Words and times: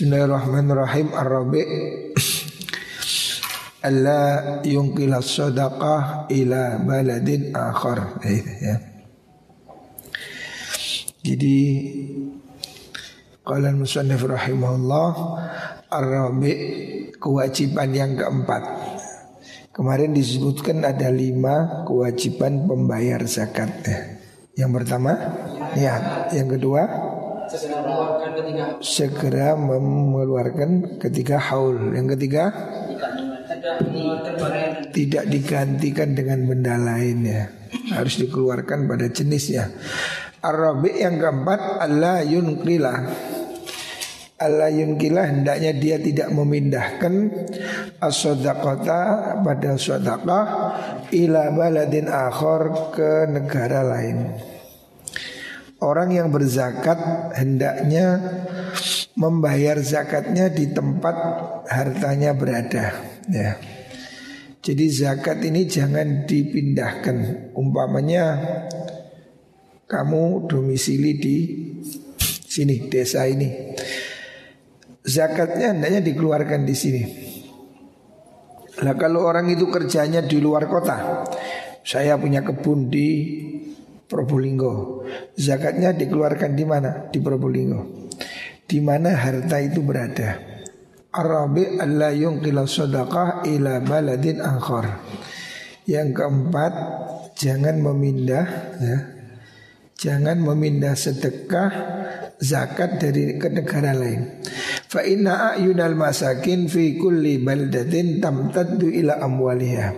Bismillahirrahmanirrahim. 0.00 1.12
Ar-Rabi' 1.12 1.68
Allah 3.84 4.64
yungkila 4.64 5.20
sadaqah 5.20 6.24
ila 6.32 6.80
baladin 6.80 7.52
akhar. 7.52 8.16
Ya. 8.64 8.80
Jadi 11.20 11.58
Qala 13.44 13.76
musannif 13.76 14.24
rahimahullah 14.24 15.08
Ar-Rabi' 15.92 16.56
kewajiban 17.20 17.92
yang 17.92 18.16
keempat. 18.16 18.64
Kemarin 19.68 20.16
disebutkan 20.16 20.80
ada 20.80 21.12
lima 21.12 21.84
kewajiban 21.84 22.64
pembayar 22.64 23.20
zakat 23.28 23.84
Yang 24.56 24.70
pertama 24.80 25.12
ya, 25.76 26.24
Yang 26.32 26.56
kedua 26.56 26.88
Segera 28.80 29.54
mengeluarkan 29.56 31.00
ketika 31.00 31.36
haul. 31.38 31.94
Yang 31.96 32.16
ketiga? 32.16 32.44
Tidak 34.90 35.24
digantikan 35.28 36.16
dengan 36.16 36.48
benda 36.48 36.74
lain 36.80 37.18
ya 37.24 37.60
harus 37.94 38.18
dikeluarkan 38.18 38.86
pada 38.86 39.06
jenisnya. 39.10 39.70
Arabi 40.40 41.04
yang 41.04 41.20
keempat 41.20 41.84
Allah 41.84 42.24
yunqila 42.24 42.94
Allah 44.40 44.72
yunqila 44.72 45.28
hendaknya 45.28 45.76
dia 45.76 46.00
tidak 46.00 46.32
memindahkan 46.32 47.28
as 48.00 48.24
pada 49.44 49.70
sodakah 49.76 50.44
ila 51.12 51.42
baladin 51.52 52.08
akhor 52.08 52.88
ke 52.96 53.28
negara 53.28 53.84
lain 53.84 54.32
Orang 55.80 56.12
yang 56.12 56.28
berzakat 56.28 57.32
hendaknya 57.40 58.20
membayar 59.16 59.80
zakatnya 59.80 60.52
di 60.52 60.68
tempat 60.76 61.16
hartanya 61.72 62.36
berada 62.36 63.00
ya. 63.32 63.56
Jadi 64.60 64.84
zakat 64.92 65.40
ini 65.40 65.64
jangan 65.64 66.28
dipindahkan. 66.28 67.48
Umpamanya 67.56 68.24
kamu 69.88 70.52
domisili 70.52 71.16
di 71.16 71.36
sini 72.44 72.92
desa 72.92 73.24
ini. 73.24 73.72
Zakatnya 75.00 75.72
hendaknya 75.72 76.04
dikeluarkan 76.04 76.68
di 76.68 76.76
sini. 76.76 77.02
Nah 78.84 78.94
kalau 79.00 79.24
orang 79.24 79.48
itu 79.48 79.68
kerjanya 79.68 80.24
di 80.24 80.40
luar 80.40 80.64
kota 80.64 81.26
Saya 81.84 82.16
punya 82.16 82.40
kebun 82.40 82.88
di 82.88 83.08
Probolinggo 84.10 85.06
Zakatnya 85.38 85.94
dikeluarkan 85.94 86.58
di 86.58 86.66
mana? 86.66 87.06
Di 87.06 87.22
Probolinggo 87.22 88.10
Di 88.66 88.82
mana 88.82 89.14
harta 89.14 89.62
itu 89.62 89.86
berada 89.86 90.50
Arabi 91.10 91.74
alla 91.74 92.14
yungkila 92.14 92.70
sadaqah 92.70 93.42
ila 93.42 93.82
baladin 93.82 94.38
akhar. 94.38 95.02
Yang 95.82 96.22
keempat, 96.22 96.72
jangan 97.34 97.82
memindah 97.82 98.46
ya. 98.78 98.98
Jangan 100.00 100.38
memindah 100.38 100.94
sedekah 100.94 101.70
zakat 102.38 103.02
dari 103.02 103.36
ke 103.42 103.50
negara 103.50 103.90
lain. 103.90 104.40
Fa 104.86 105.02
inna 105.02 105.58
ayunal 105.58 105.98
masakin 105.98 106.70
fi 106.70 106.94
kulli 106.94 107.42
baldatin 107.42 108.22
tamtaddu 108.22 108.86
ila 108.88 109.18
amwaliha. 109.18 109.90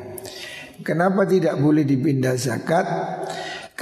Kenapa 0.81 1.29
tidak 1.29 1.61
boleh 1.61 1.85
dipindah 1.85 2.35
zakat? 2.41 2.89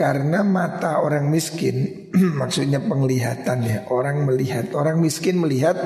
Karena 0.01 0.41
mata 0.41 1.05
orang 1.05 1.29
miskin 1.29 2.09
maksudnya 2.41 2.81
penglihatan 2.81 3.61
ya, 3.69 3.85
orang 3.93 4.25
melihat, 4.25 4.73
orang 4.73 4.97
miskin 4.97 5.37
melihat 5.37 5.77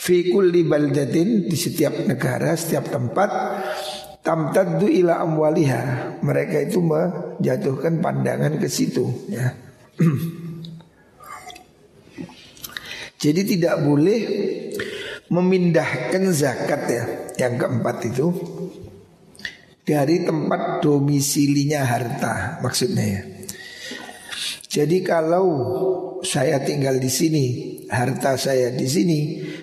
fi 0.00 0.32
kulli 0.32 0.64
baldatin 0.64 1.44
di 1.44 1.52
setiap 1.52 1.92
negara, 2.08 2.56
setiap 2.56 2.88
tempat 2.88 3.28
tamtaddu 4.24 4.88
ila 4.88 5.20
amwaliha. 5.20 6.16
Mereka 6.24 6.72
itu 6.72 6.80
menjatuhkan 6.80 8.00
pandangan 8.00 8.56
ke 8.56 8.64
situ 8.72 9.12
ya. 9.28 9.52
Jadi 13.20 13.40
tidak 13.44 13.84
boleh 13.84 14.20
memindahkan 15.28 16.32
zakat 16.32 16.80
ya 16.88 17.04
yang 17.44 17.60
keempat 17.60 18.08
itu 18.08 18.32
dari 19.84 20.24
tempat 20.24 20.80
domisilinya 20.80 21.84
harta 21.84 22.64
maksudnya 22.64 23.04
ya. 23.04 23.33
Jadi 24.74 25.06
kalau 25.06 25.46
saya 26.26 26.58
tinggal 26.66 26.98
di 26.98 27.06
sini, 27.06 27.44
harta 27.86 28.34
saya 28.34 28.74
di 28.74 28.90
sini, 28.90 29.18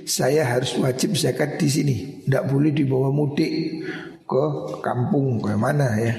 saya 0.08 0.48
harus 0.48 0.80
wajib 0.80 1.20
zakat 1.20 1.60
di 1.60 1.68
sini. 1.68 1.96
Tidak 2.24 2.48
boleh 2.48 2.72
dibawa 2.72 3.12
mudik 3.12 3.52
ke 4.24 4.44
kampung 4.80 5.44
ke 5.44 5.52
mana 5.60 6.00
ya. 6.00 6.16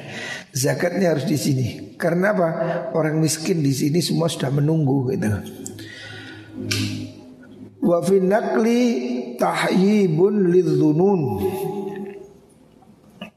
Zakatnya 0.53 1.17
harus 1.17 1.25
di 1.25 1.41
sini. 1.41 1.97
Karena 1.97 2.37
apa? 2.37 2.49
Orang 2.93 3.17
miskin 3.25 3.65
di 3.65 3.73
sini 3.73 4.05
semua 4.05 4.29
sudah 4.29 4.53
menunggu 4.53 5.09
gitu. 5.17 5.31
Wa 7.81 8.05
fi 8.05 8.21
nakli 8.21 8.83
tahyibun 9.41 10.53
lidzunun. 10.53 11.21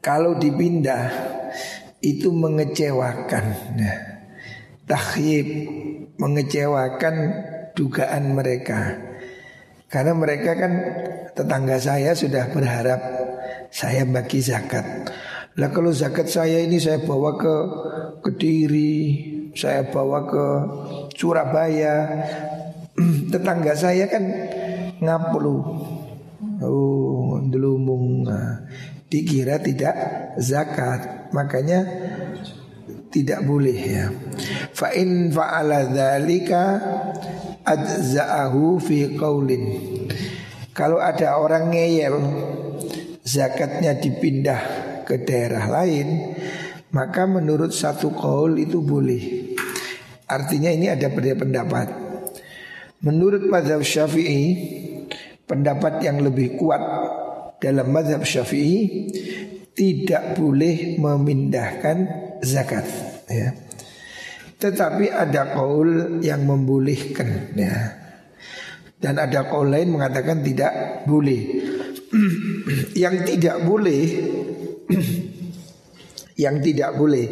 Kalau 0.03 0.35
dipindah 0.35 1.07
itu 2.03 2.27
mengecewakan. 2.29 3.45
Nah, 3.79 4.14
tahyib 4.85 5.47
mengecewakan 6.17 7.15
dugaan 7.75 8.33
mereka. 8.33 8.97
Karena 9.89 10.13
mereka 10.17 10.57
kan 10.57 10.73
tetangga 11.35 11.77
saya 11.77 12.17
sudah 12.17 12.49
berharap 12.49 13.01
saya 13.69 14.07
bagi 14.07 14.41
zakat. 14.41 15.11
Lah 15.55 15.69
kalau 15.71 15.91
zakat 15.91 16.27
saya 16.27 16.63
ini 16.63 16.79
saya 16.81 16.99
bawa 17.03 17.39
ke 17.39 17.55
Kediri, 18.25 18.95
saya 19.55 19.87
bawa 19.87 20.25
ke 20.27 20.45
Surabaya, 21.15 21.95
tetangga 23.31 23.77
saya 23.77 24.09
kan 24.09 24.23
ngaplu. 24.99 25.57
Oh, 26.65 27.39
delumung. 27.51 28.25
Nah, 28.25 28.63
dikira 29.11 29.59
tidak 29.59 29.95
zakat. 30.39 31.31
Makanya 31.31 31.83
tidak 33.15 33.47
boleh 33.47 33.79
ya. 33.79 34.11
Fa 34.75 34.91
in 34.91 35.31
fa'ala 35.31 35.87
dzalika 35.87 36.63
adza'ahu 37.63 38.75
fi 38.83 39.15
qaulin. 39.15 39.63
Kalau 40.75 40.99
ada 40.99 41.39
orang 41.39 41.71
ngeyel 41.71 42.15
zakatnya 43.23 43.95
dipindah 43.95 44.61
ke 45.07 45.23
daerah 45.23 45.63
lain, 45.71 46.35
maka 46.91 47.23
menurut 47.23 47.71
satu 47.71 48.11
kaul 48.11 48.59
itu 48.59 48.83
boleh. 48.83 49.55
Artinya 50.27 50.67
ini 50.67 50.91
ada 50.91 51.07
berbeda 51.07 51.39
pendapat. 51.39 51.87
Menurut 52.99 53.47
mazhab 53.47 53.79
Syafi'i, 53.79 54.43
pendapat 55.47 56.03
yang 56.03 56.19
lebih 56.19 56.59
kuat 56.59 56.83
dalam 57.63 57.95
mazhab 57.95 58.27
Syafi'i 58.27 59.07
tidak 59.71 60.35
boleh 60.35 60.99
memindahkan 60.99 62.24
zakat 62.45 62.85
ya. 63.27 63.51
Tetapi 64.55 65.11
ada 65.11 65.51
kaul 65.51 66.21
yang 66.23 66.45
membolehkan 66.45 67.57
ya. 67.57 67.75
Dan 68.95 69.19
ada 69.19 69.49
kaul 69.49 69.73
lain 69.73 69.91
mengatakan 69.91 70.39
tidak 70.45 71.03
boleh. 71.09 71.41
yang 73.03 73.25
tidak 73.27 73.59
boleh 73.67 74.03
yang 76.43 76.55
tidak 76.63 76.95
boleh 76.95 77.27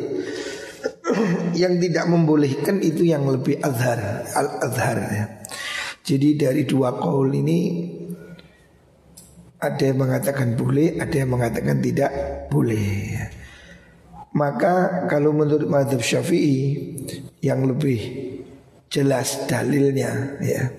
yang 1.62 1.80
tidak 1.80 2.06
membolehkan 2.09 2.84
itu 2.84 3.07
yang 3.07 3.24
lebih 3.30 3.62
azhar 3.63 4.28
al 4.34 4.47
azhar 4.59 4.97
ya. 5.00 5.25
Jadi 6.03 6.35
dari 6.35 6.68
dua 6.68 7.00
kaul 7.00 7.31
ini 7.31 7.59
ada 9.63 9.80
yang 9.80 10.04
mengatakan 10.04 10.59
boleh, 10.59 11.00
ada 11.00 11.16
yang 11.16 11.31
mengatakan 11.31 11.80
tidak 11.80 12.12
boleh. 12.51 13.16
Maka 14.33 15.06
kalau 15.06 15.30
menurut 15.30 15.69
madhab 15.69 16.01
syafi'i 16.01 16.97
yang 17.45 17.69
lebih 17.69 18.01
jelas 18.89 19.45
dalilnya 19.45 20.38
ya 20.41 20.69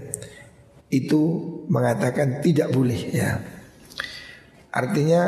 itu 0.91 1.23
mengatakan 1.67 2.39
tidak 2.39 2.71
boleh 2.71 2.99
ya. 3.11 3.43
Artinya 4.71 5.27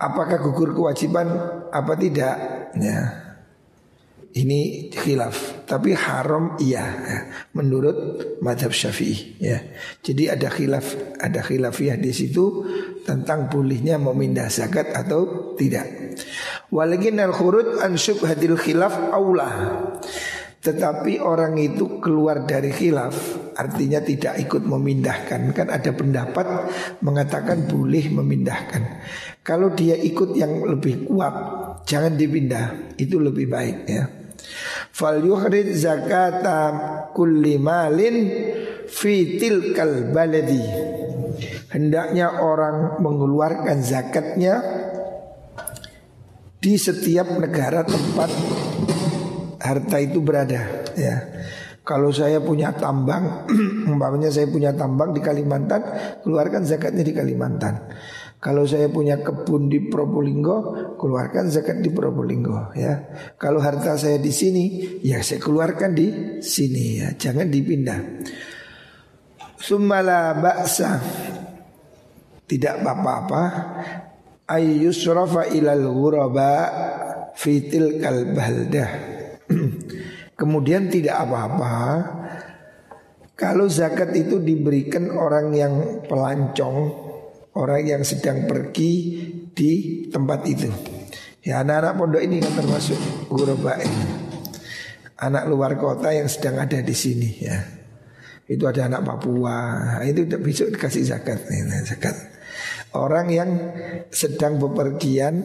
apakah 0.00 0.40
gugur 0.40 0.72
kewajiban 0.72 1.28
apa 1.68 1.92
tidak 1.96 2.34
ya. 2.76 3.27
Ini 4.28 4.92
khilaf. 4.92 5.64
Tapi 5.64 5.96
haram 5.96 6.60
iya. 6.60 6.84
Ya, 6.84 7.18
Menurut 7.56 7.96
madhab 8.44 8.76
syafi'i 8.76 9.40
ya. 9.40 9.56
Jadi 10.04 10.28
ada 10.28 10.52
khilaf 10.52 11.16
Ada 11.16 11.40
khilafiyah 11.40 11.96
di 11.96 12.12
situ 12.12 12.64
Tentang 13.08 13.48
bolehnya 13.48 13.96
memindah 13.96 14.52
zakat 14.52 14.92
atau 14.92 15.56
tidak. 15.56 15.88
Walakin 16.68 17.24
al 17.24 17.32
khurud 17.32 17.80
an 17.80 17.96
syubhatil 17.96 18.60
khilaf 18.60 18.92
aulah 19.16 19.52
Tetapi 20.60 21.24
orang 21.24 21.56
itu 21.56 21.96
keluar 21.96 22.44
dari 22.44 22.68
khilaf 22.68 23.16
Artinya 23.56 24.04
tidak 24.04 24.36
ikut 24.44 24.60
memindahkan. 24.68 25.56
Kan 25.56 25.72
ada 25.72 25.90
pendapat 25.96 26.46
mengatakan 27.00 27.64
boleh 27.64 28.12
memindahkan. 28.12 28.82
Kalau 29.40 29.72
dia 29.72 29.96
ikut 29.96 30.36
yang 30.36 30.68
lebih 30.68 31.08
kuat 31.08 31.34
Jangan 31.88 32.12
dipindah. 32.20 32.92
Itu 33.00 33.16
lebih 33.16 33.48
baik 33.48 33.78
ya 33.88 34.17
Fal 34.94 35.20
yuhrid 35.22 35.72
zakata 35.74 36.58
kulli 37.12 37.56
malin 37.60 38.16
Fitil 38.88 39.76
kal 39.76 40.10
baladi 40.10 40.64
Hendaknya 41.70 42.40
orang 42.40 42.98
mengeluarkan 43.04 43.78
zakatnya 43.84 44.60
Di 46.58 46.74
setiap 46.74 47.38
negara 47.38 47.86
tempat 47.86 48.30
harta 49.68 49.96
itu 50.00 50.18
berada 50.22 50.88
ya. 50.96 51.16
Kalau 51.84 52.12
saya 52.12 52.36
punya 52.44 52.68
tambang, 52.76 53.48
umpamanya 53.92 54.28
saya 54.28 54.44
punya 54.44 54.76
tambang 54.76 55.16
di 55.16 55.24
Kalimantan, 55.24 55.80
keluarkan 56.20 56.68
zakatnya 56.68 57.00
di 57.00 57.16
Kalimantan. 57.16 57.80
Kalau 58.38 58.62
saya 58.62 58.86
punya 58.86 59.18
kebun 59.18 59.66
di 59.66 59.90
Probolinggo, 59.90 60.94
keluarkan 60.94 61.50
zakat 61.50 61.82
di 61.82 61.90
Probolinggo 61.90 62.70
ya. 62.78 63.10
Kalau 63.34 63.58
harta 63.58 63.98
saya 63.98 64.22
di 64.22 64.30
sini, 64.30 64.98
ya 65.02 65.18
saya 65.26 65.42
keluarkan 65.42 65.90
di 65.90 66.38
sini 66.38 67.02
ya, 67.02 67.18
jangan 67.18 67.50
dipindah. 67.50 67.98
Sumala 69.58 70.38
baksa 70.38 71.02
tidak 72.46 72.78
apa-apa. 72.78 73.42
Ayyusrafa 74.48 75.50
ilal 75.52 75.92
ghuraba 75.92 76.52
fitil 77.36 78.00
kalbaldah 78.00 78.90
Kemudian 80.38 80.86
tidak 80.86 81.26
apa-apa. 81.26 81.74
Kalau 83.38 83.66
zakat 83.70 84.14
itu 84.18 84.42
diberikan 84.42 85.10
orang 85.14 85.54
yang 85.54 85.74
pelancong, 86.06 87.07
orang 87.58 87.82
yang 87.82 88.02
sedang 88.06 88.46
pergi 88.46 88.92
di 89.50 90.06
tempat 90.06 90.40
itu. 90.46 90.70
Ya 91.42 91.66
anak-anak 91.66 91.92
pondok 91.98 92.22
ini 92.22 92.38
kan 92.38 92.54
termasuk 92.54 92.98
guru 93.26 93.58
baik. 93.58 93.90
Anak 95.18 95.50
luar 95.50 95.74
kota 95.74 96.14
yang 96.14 96.30
sedang 96.30 96.62
ada 96.62 96.78
di 96.78 96.94
sini 96.94 97.30
ya. 97.42 97.58
Itu 98.48 98.64
ada 98.64 98.86
anak 98.86 99.04
Papua, 99.04 100.00
itu 100.06 100.24
bisa 100.40 100.70
dikasih 100.70 101.04
zakat. 101.04 101.42
Nah, 101.50 101.84
zakat. 101.84 102.16
Orang 102.96 103.28
yang 103.28 103.50
sedang 104.08 104.56
bepergian 104.56 105.44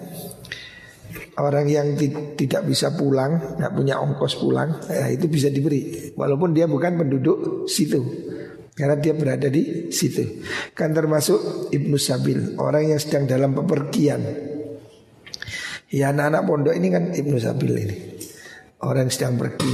Orang 1.33 1.65
yang 1.65 1.97
tidak 2.37 2.61
bisa 2.65 2.93
pulang, 2.93 3.57
nggak 3.57 3.73
punya 3.73 3.97
ongkos 3.97 4.37
pulang, 4.37 4.81
ya 4.85 5.09
itu 5.09 5.25
bisa 5.25 5.49
diberi, 5.49 6.13
walaupun 6.13 6.53
dia 6.53 6.69
bukan 6.69 6.93
penduduk 6.93 7.65
situ, 7.65 8.01
karena 8.73 8.97
dia 8.97 9.13
berada 9.13 9.47
di 9.49 9.93
situ. 9.93 10.41
Kan 10.73 10.97
termasuk 10.97 11.69
ibnu 11.69 11.97
Sabil, 11.97 12.57
orang 12.57 12.93
yang 12.93 12.99
sedang 12.99 13.29
dalam 13.29 13.53
pepergian. 13.53 14.21
Ya 15.93 16.09
anak-anak 16.09 16.41
pondok 16.49 16.73
ini 16.73 16.87
kan 16.89 17.13
ibnu 17.13 17.37
Sabil 17.37 17.73
ini, 17.77 17.97
orang 18.81 19.05
yang 19.05 19.13
sedang 19.13 19.37
pergi, 19.37 19.73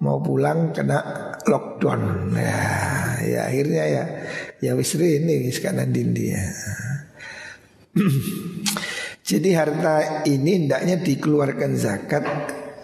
mau 0.00 0.24
pulang 0.24 0.72
kena 0.72 1.30
lockdown, 1.44 2.32
ya, 2.32 2.60
ya 3.20 3.40
akhirnya 3.52 3.84
ya, 3.84 4.04
ya 4.64 4.72
wisri 4.72 5.20
ini 5.20 5.52
sekarang 5.52 5.92
dindi 5.92 6.32
ya. 6.32 6.44
Jadi 9.28 9.56
harta 9.56 10.24
ini 10.28 10.64
hendaknya 10.64 11.00
dikeluarkan 11.00 11.72
zakat 11.80 12.24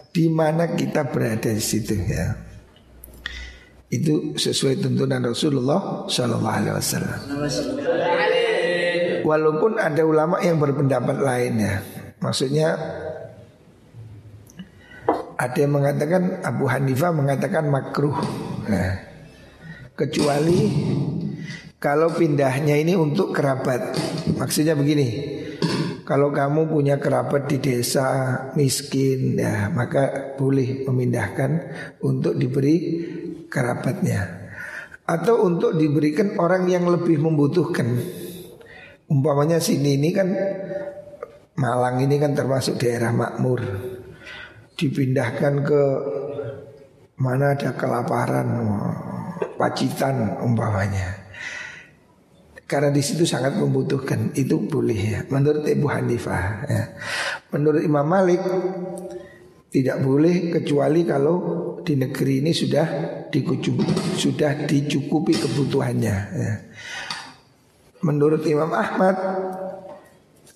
di 0.08 0.28
mana 0.28 0.72
kita 0.72 1.08
berada 1.08 1.52
di 1.52 1.60
situ 1.60 1.96
ya. 1.96 2.49
Itu 3.90 4.38
sesuai 4.38 4.78
tuntunan 4.78 5.18
Rasulullah 5.18 6.06
Shallallahu 6.06 6.56
Alaihi 6.62 6.74
Wasallam. 6.78 7.18
Walaupun 9.26 9.82
ada 9.82 10.02
ulama 10.06 10.38
yang 10.38 10.62
berpendapat 10.62 11.18
lain 11.18 11.52
ya, 11.58 11.74
maksudnya 12.22 12.78
ada 15.34 15.58
yang 15.58 15.74
mengatakan 15.74 16.38
Abu 16.46 16.70
Hanifah 16.70 17.10
mengatakan 17.10 17.66
makruh, 17.66 18.14
nah, 18.70 18.94
kecuali 19.98 20.70
kalau 21.82 22.14
pindahnya 22.14 22.78
ini 22.78 22.94
untuk 22.94 23.34
kerabat. 23.34 23.98
Maksudnya 24.38 24.78
begini, 24.78 25.08
kalau 26.10 26.34
kamu 26.34 26.66
punya 26.66 26.98
kerabat 26.98 27.46
di 27.46 27.62
desa 27.62 28.02
miskin 28.58 29.38
ya 29.38 29.70
maka 29.70 30.34
boleh 30.34 30.82
memindahkan 30.82 31.50
untuk 32.02 32.34
diberi 32.34 33.06
kerabatnya 33.50 34.40
atau 35.04 35.42
untuk 35.42 35.74
diberikan 35.74 36.38
orang 36.38 36.70
yang 36.70 36.86
lebih 36.86 37.18
membutuhkan. 37.18 37.98
Umpamanya 39.10 39.58
sini 39.58 39.98
ini 39.98 40.14
kan 40.14 40.30
Malang 41.60 42.00
ini 42.00 42.16
kan 42.16 42.32
termasuk 42.32 42.80
daerah 42.80 43.12
makmur. 43.12 43.60
Dipindahkan 44.80 45.60
ke 45.60 45.82
mana 47.20 47.52
ada 47.52 47.76
kelaparan, 47.76 48.48
Pacitan 49.60 50.40
umpamanya. 50.40 51.20
Karena 52.64 52.88
di 52.88 53.04
situ 53.04 53.28
sangat 53.28 53.60
membutuhkan 53.60 54.32
itu 54.40 54.56
boleh 54.64 54.96
ya. 54.96 55.20
Menurut 55.28 55.68
Ibu 55.68 55.84
Hanifah 55.84 56.44
ya. 56.64 56.82
Menurut 57.52 57.84
Imam 57.84 58.08
Malik 58.08 58.40
tidak 59.68 60.00
boleh 60.00 60.48
kecuali 60.48 61.04
kalau 61.04 61.36
di 61.82 61.94
negeri 61.96 62.44
ini 62.44 62.52
sudah 62.52 62.86
dikucup, 63.28 63.80
sudah 64.16 64.66
dicukupi 64.66 65.34
kebutuhannya. 65.36 66.16
Ya. 66.34 66.52
Menurut 68.00 68.44
Imam 68.48 68.72
Ahmad 68.72 69.16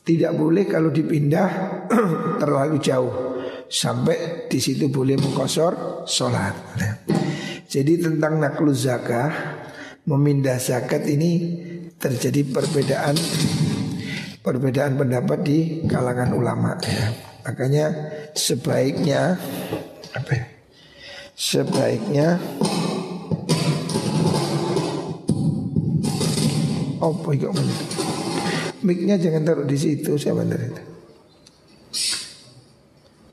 tidak 0.05 0.37
boleh 0.37 0.69
kalau 0.69 0.93
dipindah 0.93 1.49
terlalu 2.43 2.76
jauh 2.81 3.41
sampai 3.69 4.49
di 4.49 4.61
situ 4.61 4.93
boleh 4.93 5.17
mengkosor 5.17 6.05
sholat. 6.05 6.55
Ya. 6.76 6.93
Jadi 7.65 8.05
tentang 8.05 8.38
naklu 8.38 8.70
zakah 8.70 9.32
memindah 10.05 10.61
zakat 10.61 11.09
ini 11.09 11.59
terjadi 11.97 12.44
perbedaan 12.44 13.17
perbedaan 14.44 15.00
pendapat 15.00 15.38
di 15.41 15.59
kalangan 15.88 16.37
ulama 16.37 16.77
ya. 16.85 17.11
Makanya 17.44 17.87
sebaiknya 18.37 19.41
apa 20.12 20.31
ya? 20.32 20.54
Sebaiknya 21.44 22.41
Oh, 27.05 27.13
kok 27.20 27.53
Miknya 28.81 29.20
jangan 29.20 29.44
taruh 29.44 29.69
di 29.69 29.77
situ 29.77 30.17
saya 30.17 30.41
benar 30.41 30.56
itu. 30.56 30.81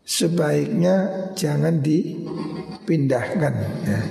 Sebaiknya 0.04 0.96
jangan 1.40 1.80
dipindahkan 1.80 3.54
ya. 3.88 4.02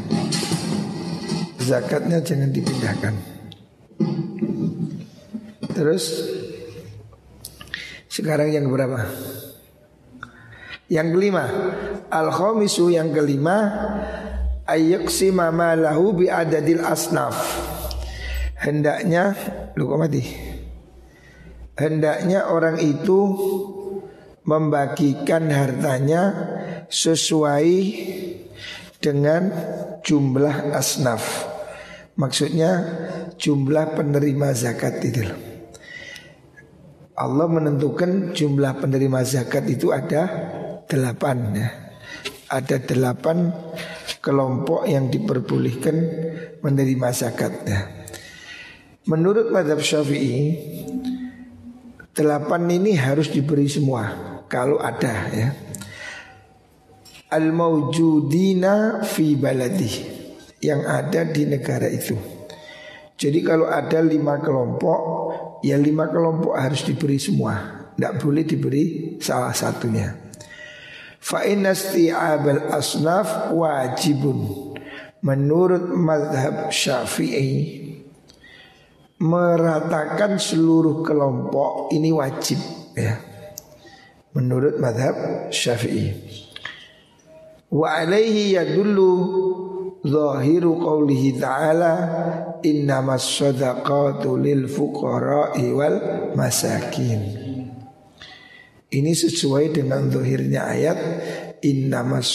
Zakatnya 1.60 2.24
jangan 2.24 2.56
dipindahkan. 2.56 3.14
Terus 5.76 6.24
sekarang 8.08 8.48
yang 8.48 8.72
berapa? 8.72 9.04
Yang 10.90 11.08
kelima, 11.14 11.44
al 12.10 12.34
khomisu 12.34 12.90
yang 12.90 13.14
kelima 13.14 13.58
si 15.06 15.30
mama 15.30 15.78
lahu 15.78 16.14
bi 16.14 16.26
adadil 16.26 16.82
asnaf. 16.82 17.34
Hendaknya 18.58 19.34
lu 19.78 19.86
kok 19.86 19.98
mati? 20.02 20.22
Hendaknya 21.78 22.50
orang 22.50 22.76
itu 22.76 23.18
membagikan 24.44 25.48
hartanya 25.48 26.22
sesuai 26.90 27.70
dengan 29.00 29.48
jumlah 30.04 30.76
asnaf. 30.76 31.48
Maksudnya 32.20 32.84
jumlah 33.40 33.96
penerima 33.96 34.52
zakat 34.52 35.00
itu. 35.00 35.24
Allah 37.16 37.48
menentukan 37.48 38.36
jumlah 38.36 38.76
penerima 38.80 39.24
zakat 39.24 39.64
itu 39.72 39.88
ada 39.88 40.28
delapan 40.90 41.38
ya. 41.54 41.68
Ada 42.50 42.82
delapan 42.82 43.54
kelompok 44.18 44.82
yang 44.90 45.06
diperbolehkan 45.06 45.96
menerima 46.58 47.08
zakat 47.14 47.52
ya. 47.62 47.80
Menurut 49.06 49.48
madhab 49.48 49.80
syafi'i 49.80 50.60
Delapan 52.10 52.68
ini 52.68 52.92
harus 53.00 53.32
diberi 53.32 53.64
semua 53.64 54.12
Kalau 54.44 54.76
ada 54.76 55.14
ya 55.32 55.56
Al-mawjudina 57.32 59.00
fi 59.00 59.40
baladi 59.40 59.88
Yang 60.60 60.80
ada 60.84 61.20
di 61.32 61.42
negara 61.48 61.88
itu 61.88 62.12
Jadi 63.16 63.40
kalau 63.40 63.72
ada 63.72 64.04
lima 64.04 64.36
kelompok 64.36 65.00
ya 65.60 65.76
lima 65.76 66.08
kelompok 66.08 66.56
harus 66.56 66.84
diberi 66.84 67.20
semua. 67.20 67.84
Tidak 67.94 68.16
boleh 68.16 68.44
diberi 68.48 68.84
salah 69.20 69.52
satunya. 69.52 70.29
Fa 71.20 71.44
inna 71.44 71.76
asnaf 72.72 73.52
wajibun. 73.52 74.72
Menurut 75.20 75.92
madhab 75.92 76.72
syafi'i 76.72 77.76
Meratakan 79.20 80.40
seluruh 80.40 81.04
kelompok 81.04 81.92
ini 81.92 82.08
wajib 82.08 82.56
ya. 82.96 83.20
Menurut 84.32 84.80
madhab 84.80 85.52
syafi'i. 85.52 86.08
Wa 87.68 88.00
alaihi 88.00 88.56
yadullu 88.56 89.12
Zahiru 90.00 90.80
qawlihi 90.80 91.36
ta'ala 91.36 91.92
Innamas 92.64 93.28
sadaqatu 93.36 94.40
lil 94.40 94.64
fuqara'i 94.64 95.68
wal 95.76 96.00
masakin 96.32 97.49
ini 98.90 99.14
sesuai 99.14 99.70
dengan 99.70 100.10
zahirnya 100.10 100.66
ayat 100.66 100.98
Innamas 101.62 102.26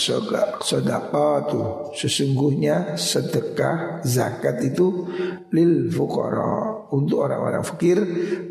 sodaqatu 0.64 1.92
Sesungguhnya 1.92 2.96
sedekah 2.96 4.00
zakat 4.08 4.64
itu 4.64 5.04
Lil 5.52 5.92
fuqara 5.92 6.88
Untuk 6.96 7.28
orang-orang 7.28 7.60
fakir 7.60 8.00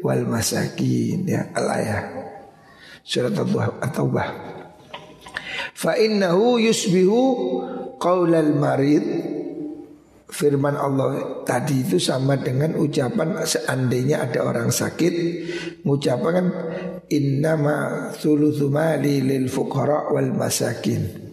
Wal 0.04 0.28
masakin 0.28 1.25
ya 1.25 1.49
Al-ayah. 1.56 2.02
Surat 3.04 3.37
At-Taubah. 3.37 4.28
Fa 5.73 5.96
innahu 5.96 6.61
yusbihu 6.61 7.20
Qawlal 7.96 8.52
marid 8.52 9.34
Firman 10.35 10.75
Allah 10.75 11.47
tadi 11.47 11.87
itu 11.87 12.03
sama 12.03 12.35
dengan 12.35 12.75
ucapan 12.75 13.47
seandainya 13.47 14.26
ada 14.26 14.43
orang 14.43 14.75
sakit 14.75 15.14
mengucapkan 15.87 16.50
innama 17.07 18.11
thuluthu 18.19 18.67
mali 18.67 19.23
lil 19.23 19.47
fuqara 19.47 20.11
wal 20.11 20.35
masakin. 20.35 21.31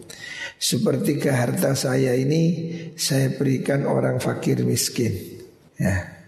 Seperti 0.54 1.18
ke 1.18 1.34
harta 1.34 1.74
saya 1.74 2.14
ini 2.14 2.70
saya 2.94 3.34
berikan 3.34 3.90
orang 3.90 4.22
fakir 4.22 4.62
miskin. 4.62 5.10
Ya. 5.74 6.22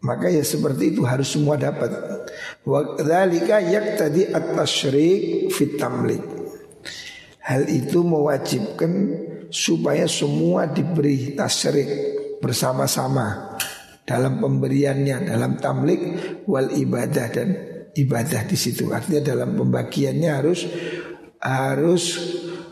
Maka 0.00 0.32
ya 0.32 0.40
seperti 0.40 0.96
itu 0.96 1.04
harus 1.04 1.28
semua 1.28 1.60
dapat. 1.60 1.92
Wa 2.64 2.96
dzalika 2.96 3.60
yaqtadi 3.60 4.32
at-tasyrik 4.32 5.52
fit 5.52 5.76
tamlik. 5.76 6.24
Hal 7.44 7.68
itu 7.68 8.00
mewajibkan 8.00 8.92
supaya 9.48 10.04
semua 10.04 10.68
diberi 10.68 11.32
tasrik 11.32 11.88
bersama-sama 12.38 13.56
dalam 14.08 14.40
pemberiannya 14.40 15.28
dalam 15.28 15.60
tamlik 15.60 16.00
wal 16.48 16.72
ibadah 16.72 17.26
dan 17.28 17.48
ibadah 17.92 18.48
di 18.48 18.56
situ. 18.56 18.88
Artinya 18.88 19.36
dalam 19.36 19.52
pembagiannya 19.52 20.30
harus 20.32 20.64
harus 21.40 22.04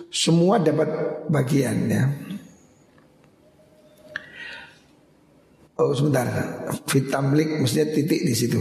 semua 0.09 0.57
dapat 0.57 0.89
bagiannya. 1.29 2.25
Oh 5.77 5.93
sebentar. 5.93 6.25
Fitamlik 6.89 7.61
maksudnya 7.61 7.93
titik 7.93 8.25
di 8.25 8.33
situ. 8.33 8.57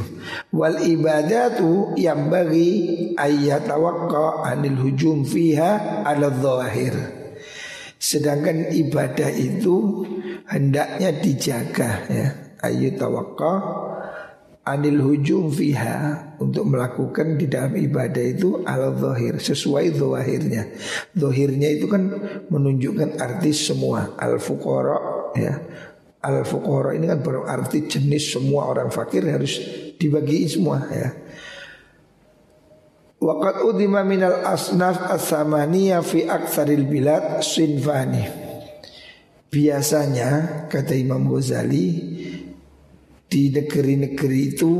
Wal 0.51 0.83
ibadatu 0.83 1.95
yang 1.95 2.27
bagi 2.27 2.91
ayat 3.15 3.71
tawakka 3.71 4.43
anil 4.43 4.75
hujum 4.83 5.23
fiha 5.23 6.03
ala 6.03 6.27
zahir 6.27 7.24
Sedangkan 8.05 8.69
ibadah 8.69 9.33
itu 9.33 10.05
hendaknya 10.45 11.09
dijaga 11.09 12.05
ya. 12.05 12.27
Ayu 12.61 12.93
tawakka 12.93 13.53
anil 14.61 15.01
hujum 15.01 15.49
fiha 15.49 16.37
untuk 16.37 16.69
melakukan 16.69 17.33
di 17.33 17.49
dalam 17.49 17.73
ibadah 17.73 18.21
itu 18.21 18.61
al 18.61 18.93
zahir 18.93 19.41
sesuai 19.41 19.97
zahirnya. 19.97 20.69
Zahirnya 21.17 21.69
itu 21.73 21.89
kan 21.89 22.13
menunjukkan 22.53 23.17
arti 23.17 23.49
semua 23.57 24.13
al 24.21 24.37
fuqara 24.37 25.33
ya. 25.33 25.53
Al 26.21 26.45
fuqara 26.45 26.93
ini 26.93 27.09
kan 27.09 27.25
berarti 27.25 27.89
jenis 27.89 28.37
semua 28.37 28.69
orang 28.69 28.93
fakir 28.93 29.25
harus 29.25 29.57
dibagi 29.97 30.45
semua 30.45 30.85
ya. 30.93 31.09
Waqat 33.25 33.65
udima 33.65 34.05
minal 34.05 34.45
asnaf 34.45 35.09
as-samaniyah 35.09 36.05
fi 36.05 36.29
aksaril 36.29 36.85
bilad 36.85 37.41
sinfani. 37.41 38.45
Biasanya 39.49 40.29
kata 40.67 40.93
Imam 40.99 41.31
Ghazali 41.31 41.87
Di 43.23 43.55
negeri-negeri 43.55 44.41
itu 44.51 44.73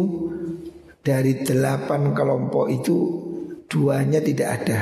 Dari 1.00 1.48
delapan 1.48 2.12
kelompok 2.12 2.68
itu 2.68 2.98
Duanya 3.72 4.20
tidak 4.20 4.50
ada. 4.60 4.80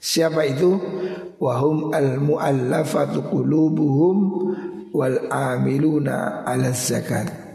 Siapa 0.00 0.48
itu? 0.48 0.80
Wahum 1.36 1.92
al-mu'allafatu 1.92 3.28
qulubuhum 3.28 4.16
Wal 4.96 5.28
amiluna 5.28 6.48
ala 6.48 6.72
zakat 6.72 7.47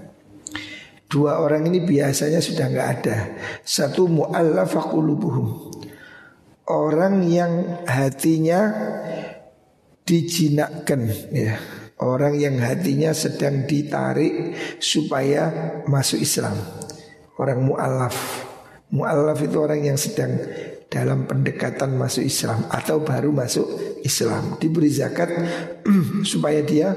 Dua 1.14 1.38
orang 1.38 1.70
ini 1.70 1.86
biasanya 1.86 2.42
sudah 2.42 2.74
nggak 2.74 2.90
ada. 2.90 3.18
Satu 3.62 4.10
mu'allafah 4.10 4.90
qulubuhum. 4.90 5.70
Orang 6.66 7.22
yang 7.30 7.86
hatinya 7.86 8.74
dijinakkan 10.10 11.06
ya. 11.30 11.62
Orang 12.02 12.42
yang 12.42 12.58
hatinya 12.58 13.14
sedang 13.14 13.70
ditarik 13.70 14.58
supaya 14.82 15.54
masuk 15.86 16.18
Islam. 16.18 16.58
Orang 17.38 17.62
mu'allaf. 17.62 18.18
Mu'allaf 18.90 19.38
itu 19.46 19.58
orang 19.62 19.86
yang 19.86 20.02
sedang 20.02 20.34
dalam 20.90 21.30
pendekatan 21.30 21.94
masuk 21.94 22.26
Islam 22.26 22.66
atau 22.74 23.06
baru 23.06 23.30
masuk 23.30 24.02
Islam. 24.02 24.58
Diberi 24.58 24.90
zakat 24.90 25.30
supaya 26.26 26.66
dia 26.66 26.90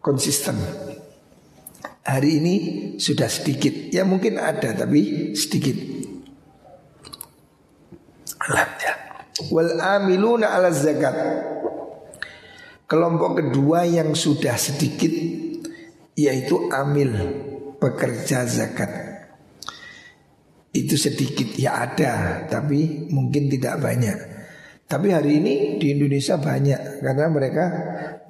konsisten 0.00 0.85
hari 2.06 2.38
ini 2.38 2.54
sudah 3.02 3.26
sedikit. 3.26 3.74
Ya 3.90 4.06
mungkin 4.06 4.38
ada 4.38 4.70
tapi 4.72 5.34
sedikit. 5.34 5.74
Alhamdulillah. 8.46 8.96
Wal 9.50 9.72
amiluna 9.82 10.54
ala 10.54 10.70
zakat. 10.70 11.16
Kelompok 12.86 13.42
kedua 13.42 13.82
yang 13.82 14.14
sudah 14.14 14.54
sedikit 14.54 15.10
yaitu 16.14 16.70
amil 16.70 17.12
pekerja 17.82 18.46
zakat. 18.46 18.88
Itu 20.70 20.94
sedikit 20.94 21.58
ya 21.58 21.82
ada 21.82 22.46
tapi 22.46 23.10
mungkin 23.10 23.50
tidak 23.50 23.82
banyak. 23.82 24.18
Tapi 24.86 25.10
hari 25.10 25.42
ini 25.42 25.54
di 25.82 25.98
Indonesia 25.98 26.38
banyak 26.38 27.02
karena 27.02 27.26
mereka 27.26 27.64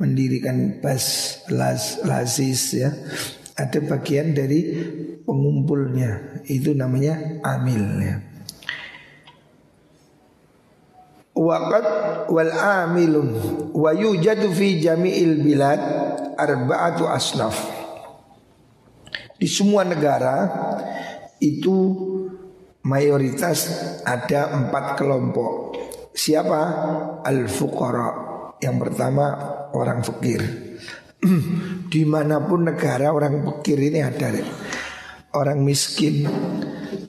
mendirikan 0.00 0.80
bas 0.80 1.36
las, 1.52 2.00
lazis 2.00 2.72
ya 2.72 2.88
ada 3.56 3.78
bagian 3.80 4.36
dari 4.36 4.60
pengumpulnya 5.24 6.44
itu 6.44 6.76
namanya 6.76 7.40
amil 7.40 7.84
ya. 8.04 8.16
Waqat 11.36 11.86
wal 12.32 12.52
amilun 12.52 13.28
wa 13.76 13.92
yujadu 13.92 14.48
fi 14.52 14.80
jami'il 14.80 15.44
bilad 15.44 15.80
arba'atu 16.36 17.08
asnaf. 17.08 17.56
Di 19.36 19.44
semua 19.44 19.84
negara 19.84 20.48
itu 21.40 21.76
mayoritas 22.84 23.68
ada 24.00 24.56
empat 24.56 24.96
kelompok. 24.96 25.76
Siapa? 26.16 26.60
Al-fuqara. 27.20 28.08
Yang 28.64 28.76
pertama 28.80 29.24
orang 29.76 30.00
fakir. 30.00 30.40
Di 31.86 32.02
mana 32.02 32.42
pun 32.42 32.66
negara 32.66 33.14
orang 33.14 33.46
pikir 33.46 33.78
ini 33.78 34.02
ada 34.02 34.34
Orang 35.34 35.62
miskin 35.62 36.26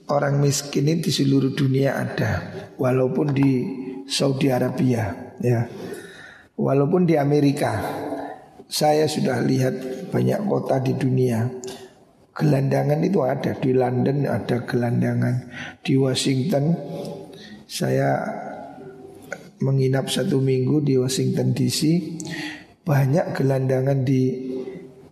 Orang 0.07 0.39
miskin 0.39 0.87
ini 0.87 1.03
di 1.03 1.11
seluruh 1.11 1.51
dunia 1.51 1.97
ada 1.97 2.31
Walaupun 2.77 3.33
di 3.33 3.51
Saudi 4.07 4.47
Arabia 4.47 5.35
ya. 5.43 5.67
Walaupun 6.55 7.03
di 7.03 7.19
Amerika. 7.19 7.83
Saya 8.67 9.07
sudah 9.07 9.39
lihat 9.43 10.07
banyak 10.11 10.43
kota 10.47 10.79
di 10.79 10.95
dunia. 10.95 11.47
Gelandangan 12.31 12.99
itu 13.03 13.19
ada 13.25 13.51
Di 13.57 13.71
London 13.73 14.27
ada 14.29 14.63
gelandangan 14.63 15.35
Di 15.83 15.99
Washington. 15.99 16.75
Saya 17.67 18.15
menginap 19.59 20.07
satu 20.07 20.39
minggu 20.39 20.85
di 20.85 20.95
Washington 20.95 21.51
DC 21.51 21.81
banyak 22.87 23.35
gelandangan 23.35 24.05
di 24.07 24.46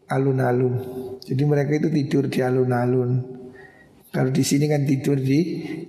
alun-alun. 0.10 0.76
Jadi 1.22 1.44
mereka 1.46 1.72
itu 1.78 1.90
tidur 1.90 2.30
di 2.30 2.40
alun-alun. 2.42 3.12
Kalau 4.16 4.32
di 4.32 4.48
sini 4.48 4.72
kan 4.72 4.88
tidur 4.88 5.20
di 5.20 5.40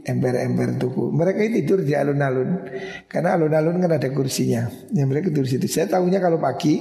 ember-ember 0.03 0.83
tuku. 0.83 1.15
Mereka 1.15 1.47
itu 1.47 1.53
tidur 1.63 1.79
di 1.87 1.95
alun-alun. 1.95 2.51
Karena 3.07 3.39
alun-alun 3.39 3.79
kan 3.79 3.93
ada 3.95 4.09
kursinya. 4.11 4.67
Yang 4.91 5.07
mereka 5.07 5.27
tidur 5.31 5.47
di 5.47 5.53
situ. 5.55 5.67
Saya 5.71 5.87
tahunya 5.95 6.19
kalau 6.19 6.43
pagi 6.43 6.75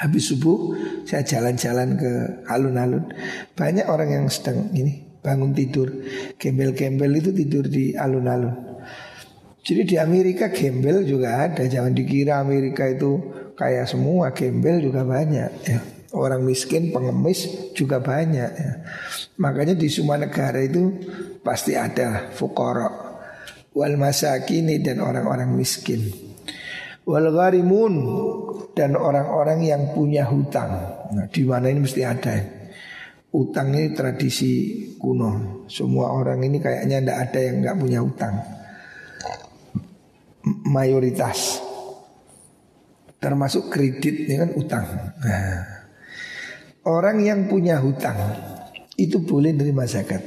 habis 0.00 0.32
subuh 0.32 0.76
saya 1.08 1.24
jalan-jalan 1.24 1.96
ke 1.96 2.12
alun-alun. 2.52 3.08
Banyak 3.56 3.88
orang 3.88 4.08
yang 4.12 4.24
sedang 4.28 4.68
ini 4.76 5.08
bangun 5.24 5.56
tidur. 5.56 5.88
Gembel-gembel 6.36 7.16
itu 7.16 7.32
tidur 7.32 7.64
di 7.64 7.96
alun-alun. 7.96 8.70
Jadi 9.60 9.82
di 9.84 9.96
Amerika 9.96 10.52
gembel 10.52 11.04
juga 11.08 11.48
ada. 11.48 11.64
Jangan 11.64 11.96
dikira 11.96 12.40
Amerika 12.44 12.84
itu 12.88 13.20
kayak 13.56 13.88
semua 13.88 14.32
gembel 14.36 14.80
juga 14.84 15.04
banyak 15.04 15.50
ya. 15.64 15.80
Orang 16.10 16.42
miskin, 16.42 16.90
pengemis 16.90 17.70
juga 17.70 18.02
banyak 18.02 18.50
ya. 18.50 18.72
Makanya 19.38 19.78
di 19.78 19.86
semua 19.86 20.18
negara 20.18 20.58
itu 20.58 20.90
pasti 21.38 21.78
ada 21.78 22.34
fukara 22.34 22.90
wal 23.70 23.94
masakini 23.94 24.82
dan 24.82 24.98
orang-orang 24.98 25.54
miskin. 25.54 26.10
Wal 27.06 27.30
gharimun 27.30 27.94
dan 28.74 28.98
orang-orang 28.98 29.62
yang 29.62 29.94
punya 29.94 30.26
hutang. 30.26 30.70
Nah, 31.14 31.26
di 31.30 31.42
mana 31.46 31.70
ini 31.70 31.86
mesti 31.86 32.02
ada. 32.02 32.36
Utang 33.30 33.70
ini 33.70 33.94
tradisi 33.94 34.52
kuno. 34.98 35.62
Semua 35.70 36.10
orang 36.10 36.42
ini 36.42 36.58
kayaknya 36.58 36.98
tidak 36.98 37.18
ada 37.30 37.38
yang 37.38 37.54
nggak 37.62 37.78
punya 37.78 37.98
hutang. 38.02 38.34
Mayoritas 40.66 41.62
termasuk 43.20 43.70
kredit 43.70 44.26
ini 44.26 44.34
kan 44.34 44.50
utang. 44.58 44.86
Nah, 45.22 45.79
orang 46.86 47.20
yang 47.20 47.48
punya 47.50 47.80
hutang 47.80 48.16
itu 48.96 49.20
boleh 49.20 49.52
nerima 49.56 49.88
zakat. 49.88 50.22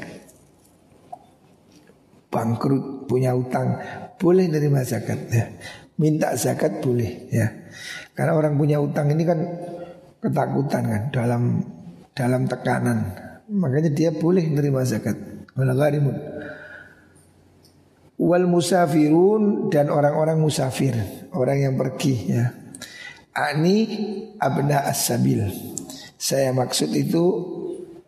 Bangkrut 2.34 3.06
punya 3.06 3.38
hutang 3.38 3.78
boleh 4.18 4.50
nerima 4.50 4.82
zakat 4.82 5.20
ya. 5.30 5.46
Minta 6.02 6.34
zakat 6.34 6.82
boleh 6.82 7.30
ya. 7.30 7.48
Karena 8.18 8.34
orang 8.34 8.58
punya 8.58 8.82
hutang 8.82 9.14
ini 9.14 9.24
kan 9.26 9.40
ketakutan 10.18 10.84
kan 10.90 11.04
dalam 11.14 11.44
dalam 12.18 12.42
tekanan. 12.50 13.00
Makanya 13.54 13.92
dia 13.94 14.10
boleh 14.10 14.50
nerima 14.50 14.82
zakat. 14.82 15.14
Walagarimun. 15.54 16.18
Wal 18.18 18.48
musafirun 18.48 19.68
dan 19.70 19.92
orang-orang 19.92 20.40
musafir, 20.40 20.96
orang 21.36 21.58
yang 21.60 21.76
pergi 21.76 22.16
ya. 22.30 22.46
Ani 23.34 23.78
abna 24.38 24.86
as-sabil. 24.86 25.44
Saya 26.24 26.56
maksud 26.56 26.96
itu 26.96 27.20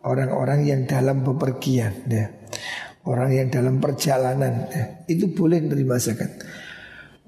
orang-orang 0.00 0.64
yang 0.64 0.80
dalam 0.88 1.20
bepergian 1.20 2.08
ya. 2.08 2.32
Orang 3.04 3.28
yang 3.28 3.52
dalam 3.52 3.76
perjalanan 3.76 4.72
ya. 4.72 5.04
Itu 5.04 5.36
boleh 5.36 5.60
nerima 5.60 6.00
zakat. 6.00 6.40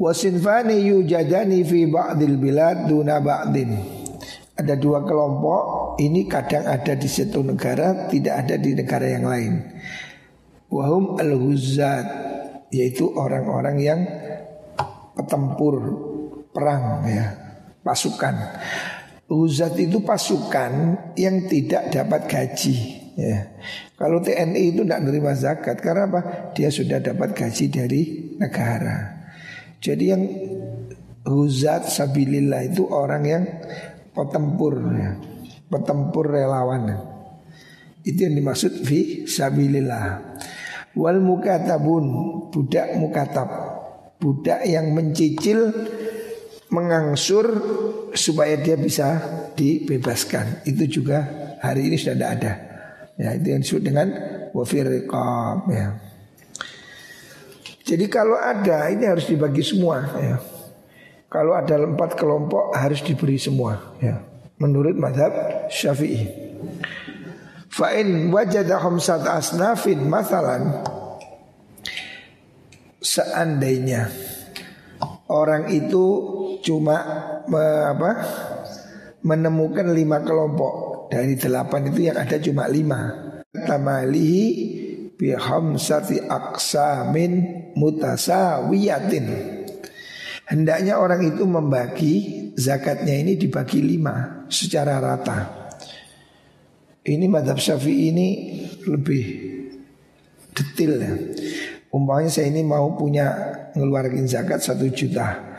Wasinfani 0.01 0.89
yujadani 0.89 1.61
fi 1.61 1.85
ba'dil 1.93 2.41
bilad 2.41 2.89
duna 2.89 3.21
ba'din. 3.21 3.77
Ada 4.57 4.81
dua 4.81 5.05
kelompok, 5.05 5.95
ini 6.01 6.25
kadang 6.25 6.65
ada 6.65 6.97
di 6.97 7.07
satu 7.07 7.45
negara, 7.45 8.09
tidak 8.09 8.49
ada 8.49 8.57
di 8.59 8.75
negara 8.75 9.07
yang 9.07 9.29
lain. 9.29 9.53
Wahum 10.73 11.21
al-huzzat, 11.21 12.07
yaitu 12.73 13.07
orang-orang 13.13 13.77
yang 13.79 14.01
petempur 15.15 15.75
perang 16.51 17.07
ya, 17.07 17.27
pasukan. 17.87 18.35
Huzat 19.29 19.77
itu 19.77 20.01
pasukan 20.01 20.97
yang 21.13 21.45
tidak 21.45 21.93
dapat 21.93 22.25
gaji 22.25 22.77
ya. 23.13 23.53
Kalau 23.93 24.25
TNI 24.25 24.73
itu 24.73 24.81
tidak 24.87 25.05
menerima 25.05 25.33
zakat 25.37 25.77
karena 25.85 26.09
apa? 26.09 26.21
Dia 26.57 26.73
sudah 26.73 26.97
dapat 26.97 27.37
gaji 27.37 27.65
dari 27.69 28.01
negara. 28.41 29.29
Jadi 29.85 30.05
yang 30.09 30.23
huzat 31.29 31.93
sabilillah 31.93 32.73
itu 32.73 32.89
orang 32.89 33.23
yang 33.29 33.45
petempur 34.17 34.75
ya. 34.97 35.13
Petempur 35.69 36.33
relawan 36.33 36.89
Itu 38.01 38.25
yang 38.25 38.41
dimaksud 38.41 38.89
fi 38.89 39.29
sabilillah 39.29 40.17
Wal 40.97 41.21
mukatabun 41.21 42.05
Budak 42.49 42.97
mukatab 42.97 43.49
Budak 44.17 44.65
yang 44.65 44.97
mencicil 44.97 45.69
Mengangsur 46.69 47.47
Supaya 48.13 48.57
dia 48.61 48.77
bisa 48.77 49.21
dibebaskan 49.55 50.69
Itu 50.69 51.01
juga 51.01 51.25
hari 51.61 51.89
ini 51.89 51.97
sudah 51.97 52.15
tidak 52.17 52.33
ada 52.41 52.53
Ya 53.19 53.35
itu 53.35 53.47
yang 53.51 53.61
disebut 53.67 53.83
dengan 53.83 54.09
Wafir 54.55 54.87
ya. 54.87 55.89
Jadi 57.83 58.05
kalau 58.07 58.39
ada 58.39 58.87
ini 58.93 59.05
harus 59.11 59.27
dibagi 59.27 59.65
semua 59.67 60.07
ya. 60.23 60.37
Kalau 61.29 61.53
ada 61.53 61.77
empat 61.83 62.17
kelompok 62.17 62.73
harus 62.73 63.03
diberi 63.05 63.37
semua 63.37 63.99
ya. 63.99 64.23
Menurut 64.59 64.99
madhab 64.99 65.31
syafi'i 65.71 66.27
Fa'in 67.71 68.27
wajada 68.35 68.75
khamsat 68.75 69.23
asnafin 69.23 70.03
masalan 70.03 70.83
Seandainya 72.99 74.11
Orang 75.31 75.71
itu 75.71 76.38
cuma 76.63 76.97
me, 77.47 77.63
apa, 77.93 78.11
menemukan 79.23 79.91
lima 79.93 80.23
kelompok 80.23 81.07
Dari 81.09 81.35
delapan 81.41 81.89
itu 81.89 82.01
yang 82.11 82.17
ada 82.21 82.37
cuma 82.39 82.69
lima 82.69 83.01
Tamalihi 83.49 84.47
bihamsati 85.19 86.29
aksamin 86.29 87.33
mutasawiyatin 87.75 89.27
Hendaknya 90.49 90.97
orang 90.97 91.29
itu 91.29 91.45
membagi 91.45 92.15
zakatnya 92.57 93.21
ini 93.21 93.37
dibagi 93.37 93.85
lima 93.85 94.49
secara 94.49 94.97
rata. 94.97 95.39
Ini 97.05 97.29
madhab 97.29 97.61
syafi'i 97.61 98.09
ini 98.09 98.29
lebih 98.89 99.25
detail 100.57 100.93
ya. 100.97 101.13
Umpamanya 101.93 102.33
saya 102.33 102.49
ini 102.49 102.65
mau 102.65 102.97
punya 102.97 103.29
ngeluarin 103.77 104.25
zakat 104.25 104.65
satu 104.65 104.89
juta. 104.89 105.58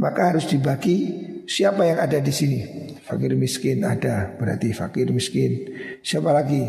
Maka 0.00 0.32
harus 0.32 0.48
dibagi 0.48 0.96
siapa 1.44 1.84
yang 1.84 2.00
ada 2.00 2.16
di 2.16 2.32
sini. 2.32 2.60
Fakir 3.04 3.36
miskin 3.36 3.84
ada, 3.84 4.32
berarti 4.40 4.72
fakir 4.72 5.12
miskin. 5.12 5.76
Siapa 6.00 6.32
lagi? 6.32 6.64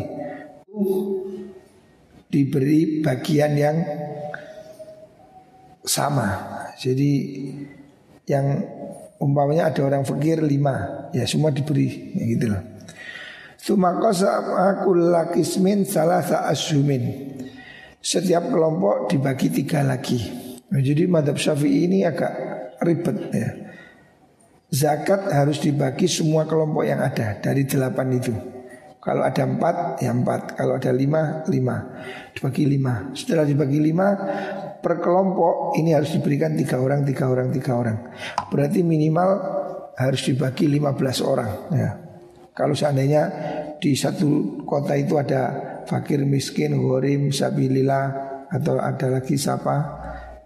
Diberi 2.28 3.00
bagian 3.00 3.52
yang 3.56 3.76
sama 5.82 6.52
jadi 6.82 7.12
yang 8.26 8.46
umpamanya 9.22 9.70
ada 9.70 9.86
orang 9.86 10.02
fakir 10.02 10.42
lima, 10.42 11.06
ya 11.14 11.22
semua 11.30 11.54
diberi, 11.54 12.10
ya 12.18 12.24
gitu 12.26 12.46
loh. 12.50 12.62
Salah. 15.86 16.26
Setiap 18.02 18.50
kelompok 18.50 19.06
dibagi 19.14 19.46
tiga 19.54 19.86
lagi. 19.86 20.18
Nah, 20.74 20.82
jadi 20.82 21.06
madhab 21.06 21.38
syafi'i 21.38 21.86
ini 21.86 22.02
agak 22.02 22.34
ribet 22.82 23.18
ya. 23.32 23.50
Zakat 24.72 25.28
harus 25.28 25.60
dibagi 25.60 26.08
semua 26.08 26.48
kelompok 26.48 26.88
yang 26.88 27.04
ada 27.04 27.36
dari 27.38 27.68
delapan 27.68 28.08
itu. 28.16 28.32
Kalau 29.02 29.26
ada 29.26 29.42
empat, 29.42 29.98
ya 30.00 30.14
empat. 30.14 30.56
Kalau 30.56 30.78
ada 30.78 30.94
lima, 30.94 31.42
lima. 31.50 31.76
Dibagi 32.32 32.64
lima. 32.64 33.10
Setelah 33.12 33.44
dibagi 33.44 33.82
lima, 33.82 34.14
per 34.78 35.02
kelompok 35.02 35.74
ini 35.76 35.90
harus 35.92 36.14
diberikan 36.14 36.54
tiga 36.54 36.78
orang, 36.78 37.02
tiga 37.02 37.26
orang, 37.26 37.50
tiga 37.50 37.72
orang. 37.74 37.98
Berarti 38.48 38.80
minimal 38.86 39.30
harus 39.98 40.22
dibagi 40.24 40.70
15 40.70 41.20
orang. 41.20 41.50
Ya. 41.74 41.90
Kalau 42.52 42.76
seandainya 42.76 43.22
di 43.80 43.96
satu 43.96 44.62
kota 44.64 44.96
itu 44.96 45.16
ada 45.16 45.56
fakir 45.88 46.22
miskin, 46.22 46.76
gorim, 46.76 47.32
sabilillah 47.32 48.06
atau 48.52 48.76
ada 48.78 49.08
lagi 49.08 49.34
siapa 49.34 49.76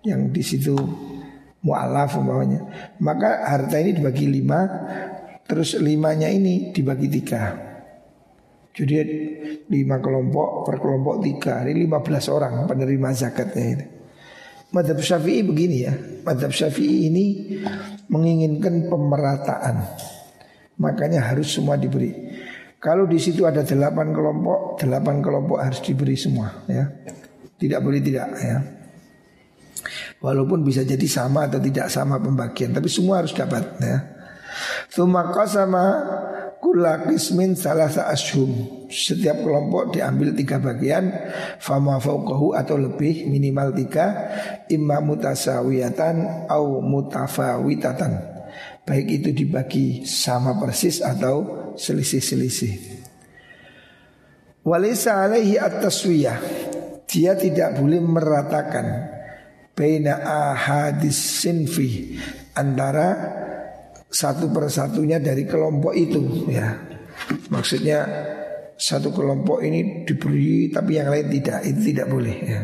yang 0.07 0.31
di 0.31 0.43
situ 0.45 0.77
mualaf 1.67 2.15
umpamanya, 2.15 2.95
maka 3.03 3.43
harta 3.43 3.83
ini 3.83 3.99
dibagi 3.99 4.31
lima, 4.31 4.61
terus 5.43 5.75
limanya 5.83 6.31
ini 6.31 6.71
dibagi 6.71 7.11
tiga. 7.11 7.43
Jadi 8.71 8.95
lima 9.67 9.99
kelompok 9.99 10.63
per 10.63 10.79
kelompok 10.79 11.27
tiga, 11.27 11.67
ini 11.67 11.91
lima 11.91 11.99
belas 12.07 12.31
orang 12.31 12.71
penerima 12.71 13.11
zakatnya 13.11 13.65
itu. 13.75 13.87
Madhab 14.71 14.99
syafi'i 15.01 15.43
begini 15.43 15.77
ya. 15.83 15.95
Madhab 16.23 16.53
syafi'i 16.53 17.09
ini 17.09 17.25
menginginkan 18.13 18.87
pemerataan. 18.87 19.83
Makanya 20.77 21.33
harus 21.33 21.57
semua 21.57 21.81
diberi. 21.81 22.13
Kalau 22.77 23.09
di 23.09 23.17
situ 23.17 23.49
ada 23.49 23.65
delapan 23.65 24.13
kelompok 24.13 24.77
Delapan 24.77 25.25
kelompok 25.25 25.59
harus 25.65 25.81
diberi 25.81 26.13
semua 26.13 26.53
ya. 26.69 26.85
Tidak 27.57 27.81
boleh 27.81 28.05
tidak 28.05 28.29
ya 28.37 28.76
Walaupun 30.21 30.65
bisa 30.65 30.81
jadi 30.81 31.05
sama 31.05 31.45
atau 31.45 31.61
tidak 31.61 31.93
sama 31.93 32.17
pembagian 32.17 32.73
Tapi 32.73 32.89
semua 32.89 33.21
harus 33.21 33.37
dapat 33.37 33.77
ya. 33.79 33.97
Tumaka 34.89 35.45
sama 35.45 35.85
Kula 36.57 37.05
salah 37.53 37.93
ashum 38.09 38.49
Setiap 38.89 39.45
kelompok 39.45 39.93
diambil 39.93 40.33
tiga 40.33 40.57
bagian 40.57 41.13
Fama 41.61 42.01
fauqahu 42.01 42.57
atau 42.57 42.81
lebih 42.81 43.29
minimal 43.29 43.77
tiga 43.77 44.33
Imma 44.73 45.05
mutasawiyatan 45.05 46.49
au 46.51 46.81
mutafawitatan. 46.81 48.13
Baik 48.87 49.23
itu 49.23 49.31
dibagi 49.35 50.07
sama 50.07 50.59
persis 50.59 51.03
atau 51.03 51.75
selisih-selisih. 51.75 52.75
Walisa 54.67 55.23
alaihi 55.23 55.59
ataswiyah 55.59 56.39
Dia 57.07 57.39
tidak 57.39 57.79
boleh 57.79 58.03
meratakan 58.03 59.16
Baina 59.77 60.25
ahadis 60.25 61.45
sinfi 61.45 62.17
Antara 62.57 63.13
satu 64.09 64.49
persatunya 64.49 65.21
dari 65.21 65.45
kelompok 65.45 65.93
itu 65.93 66.49
ya. 66.49 66.73
Maksudnya 67.53 68.01
satu 68.73 69.13
kelompok 69.13 69.61
ini 69.61 70.09
diberi 70.09 70.73
tapi 70.73 70.97
yang 70.97 71.13
lain 71.13 71.29
tidak 71.29 71.61
Itu 71.69 71.81
tidak 71.93 72.09
boleh 72.09 72.37
ya. 72.41 72.61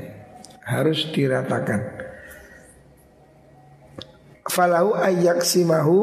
Harus 0.65 1.13
diratakan. 1.13 2.01
Falau 4.49 4.97
simahu 5.45 6.01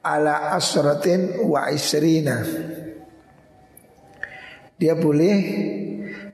ala 0.00 0.56
asratin 0.56 1.44
wa 1.44 1.68
isrina. 1.68 2.40
Dia 4.80 4.96
boleh 4.96 5.36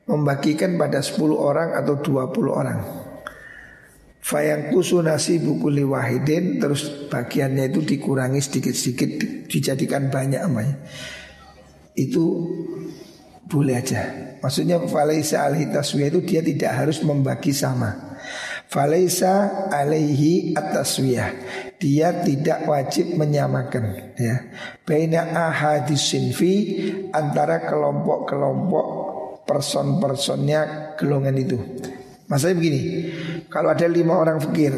membagikan 0.07 0.79
pada 0.79 1.03
10 1.03 1.19
orang 1.35 1.75
atau 1.75 1.99
20 1.99 2.51
orang 2.51 3.00
Fayang 4.21 4.69
kusu 4.69 5.01
nasi 5.01 5.41
buku 5.41 5.73
wahidin 5.89 6.61
Terus 6.61 7.09
bagiannya 7.09 7.73
itu 7.73 7.81
dikurangi 7.81 8.41
sedikit-sedikit 8.41 9.11
Dijadikan 9.49 10.13
banyak 10.13 10.41
amanya 10.45 10.77
Itu 11.97 12.47
boleh 13.51 13.83
aja. 13.83 14.01
Maksudnya 14.39 14.79
falaisa 14.87 15.43
alaihi 15.43 15.75
taswiyah 15.75 16.09
itu 16.15 16.21
dia 16.23 16.41
tidak 16.41 16.71
harus 16.71 17.03
membagi 17.03 17.51
sama. 17.51 18.15
Falaisa 18.71 19.67
alaihi 19.75 20.55
ataswiyah 20.55 21.35
Dia 21.83 22.23
tidak 22.23 22.71
wajib 22.71 23.19
menyamakan 23.19 24.15
ya. 24.15 24.47
Baina 24.87 25.51
ahadis 25.51 26.15
sinfi 26.15 26.55
Antara 27.11 27.67
kelompok-kelompok 27.67 28.87
person-personnya 29.51 30.95
golongan 30.95 31.35
itu. 31.35 31.59
Maksudnya 32.31 32.55
begini, 32.55 32.81
kalau 33.51 33.75
ada 33.75 33.87
lima 33.91 34.15
orang 34.15 34.39
fakir, 34.39 34.73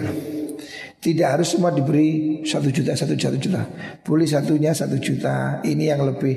tidak 1.02 1.34
harus 1.34 1.50
semua 1.50 1.74
diberi 1.74 2.40
satu 2.46 2.70
juta, 2.70 2.94
satu 2.94 3.18
juta, 3.18 3.34
satu 3.34 3.38
juta. 3.42 3.62
Boleh 4.06 4.22
satunya 4.22 4.70
satu 4.70 5.02
juta. 5.02 5.58
Ini 5.66 5.90
yang 5.90 6.06
lebih 6.06 6.34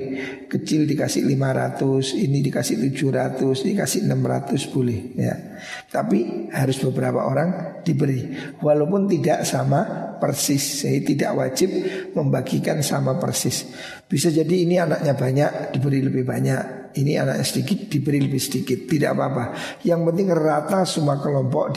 kecil 0.50 0.89
dikasih 0.89 1.21
lima 1.21 1.54
ratus, 1.54 2.17
ini 2.17 2.41
dikasih 2.41 2.82
tujuh 2.82 3.13
ratus, 3.13 3.62
dikasih 3.62 4.10
enam 4.10 4.26
ratus 4.26 4.65
boleh. 4.74 5.13
Ya. 5.21 5.62
Tapi 5.86 6.50
harus 6.50 6.82
beberapa 6.82 7.30
orang 7.30 7.80
diberi, 7.86 8.34
walaupun 8.58 9.06
tidak 9.06 9.45
sama 9.45 10.12
persis. 10.17 10.82
Saya 10.82 10.98
tidak 11.06 11.38
wajib 11.38 11.69
membagikan 12.17 12.82
sama 12.82 13.21
persis. 13.21 13.69
Bisa 14.10 14.34
jadi 14.34 14.65
ini 14.65 14.82
anaknya 14.82 15.13
banyak, 15.13 15.78
diberi 15.78 16.02
lebih 16.02 16.26
banyak 16.26 16.86
ini 16.95 17.19
anak 17.19 17.43
sedikit 17.43 17.91
diberi 17.91 18.24
lebih 18.24 18.39
sedikit 18.39 18.88
tidak 18.88 19.15
apa-apa 19.15 19.43
yang 19.84 20.08
penting 20.08 20.32
rata 20.32 20.88
semua 20.88 21.19
kelompok 21.19 21.76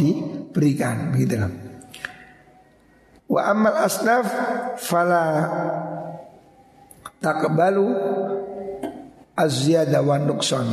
diberikan 0.59 1.15
begitu 1.15 1.39
loh 1.39 1.53
wa 3.31 3.41
amal 3.47 3.79
asnaf 3.79 4.27
fala 4.83 5.25
takbalu 7.23 7.95
azyada 9.39 10.03
wa 10.03 10.19
nukson 10.19 10.67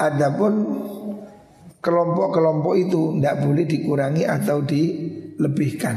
adapun 0.00 0.52
kelompok-kelompok 1.84 2.74
itu 2.80 3.00
tidak 3.20 3.36
boleh 3.46 3.64
dikurangi 3.64 4.26
atau 4.26 4.58
dilebihkan. 4.66 5.96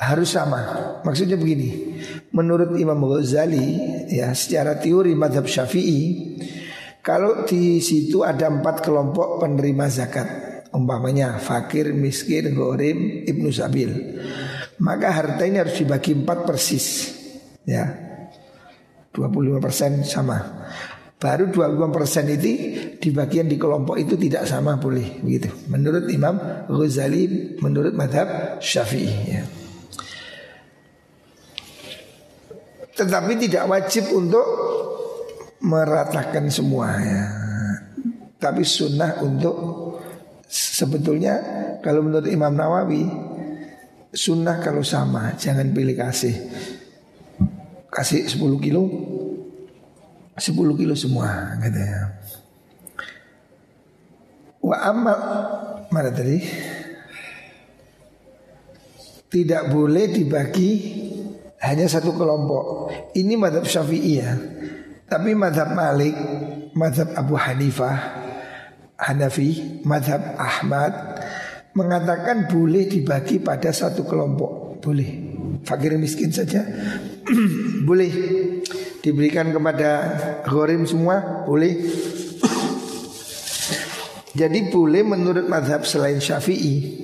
Harus 0.00 0.32
sama. 0.32 0.60
Maksudnya 1.04 1.36
begini, 1.36 2.00
menurut 2.32 2.72
Imam 2.76 3.00
Ghazali 3.04 3.76
ya 4.08 4.32
secara 4.32 4.80
teori 4.80 5.12
madhab 5.12 5.44
Syafi'i 5.44 6.00
kalau 7.04 7.44
di 7.44 7.80
situ 7.84 8.24
ada 8.24 8.48
empat 8.48 8.80
kelompok 8.84 9.40
penerima 9.44 9.88
zakat 9.92 10.28
umpamanya 10.70 11.38
fakir, 11.42 11.90
miskin, 11.92 12.54
ghorim, 12.54 13.26
ibnu 13.26 13.50
sabil 13.50 13.90
maka 14.80 15.12
harta 15.12 15.44
ini 15.44 15.60
harus 15.60 15.76
dibagi 15.76 16.16
empat 16.16 16.48
persis 16.48 16.86
ya 17.68 17.84
25% 19.12 20.06
sama 20.06 20.38
Baru 21.20 21.52
25% 21.52 22.40
itu 22.40 22.52
di 22.96 23.12
bagian 23.12 23.44
di 23.44 23.60
kelompok 23.60 24.00
itu 24.00 24.16
tidak 24.16 24.48
sama 24.48 24.80
boleh 24.80 25.20
begitu. 25.20 25.52
Menurut 25.68 26.08
Imam 26.08 26.64
Ghazali, 26.64 27.60
menurut 27.60 27.92
madhab 27.92 28.56
Syafi'i 28.56 29.12
ya. 29.28 29.44
Tetapi 32.96 33.36
tidak 33.36 33.68
wajib 33.68 34.08
untuk 34.16 34.48
meratakan 35.60 36.48
semua 36.48 36.88
ya. 37.04 37.24
Tapi 38.40 38.64
sunnah 38.64 39.20
untuk 39.20 39.56
sebetulnya 40.50 41.38
kalau 41.78 42.02
menurut 42.02 42.26
Imam 42.26 42.50
Nawawi 42.50 43.06
sunnah 44.10 44.58
kalau 44.58 44.82
sama 44.82 45.38
jangan 45.38 45.70
pilih 45.70 45.94
kasih 45.94 46.34
kasih 47.86 48.26
10 48.26 48.42
kilo 48.58 48.82
10 50.40 50.56
kilo 50.56 50.94
semua 50.96 51.60
katanya. 51.60 52.16
Wa 54.64 54.76
amal 54.88 55.20
mana 55.92 56.08
tadi? 56.08 56.40
Tidak 59.30 59.70
boleh 59.70 60.10
dibagi 60.10 60.70
hanya 61.62 61.86
satu 61.86 62.16
kelompok. 62.16 62.90
Ini 63.14 63.36
madhab 63.36 63.68
syafi'i 63.68 64.12
ya. 64.18 64.32
Tapi 65.06 65.36
madhab 65.36 65.70
Malik, 65.76 66.16
madhab 66.74 67.14
Abu 67.14 67.38
Hanifah, 67.38 67.98
Hanafi, 69.00 69.80
madhab 69.88 70.36
Ahmad 70.36 70.92
mengatakan 71.72 72.50
boleh 72.50 72.84
dibagi 72.84 73.40
pada 73.40 73.72
satu 73.72 74.04
kelompok. 74.04 74.84
Boleh. 74.84 75.32
Fakir 75.60 75.92
miskin 76.00 76.32
saja 76.32 76.64
boleh 77.88 78.10
diberikan 79.04 79.52
kepada 79.52 79.88
ghorim 80.44 80.84
semua 80.84 81.44
boleh. 81.44 81.80
Jadi 84.40 84.72
boleh 84.72 85.04
menurut 85.04 85.44
madhab 85.50 85.84
selain 85.84 86.16
syafi'i 86.16 86.96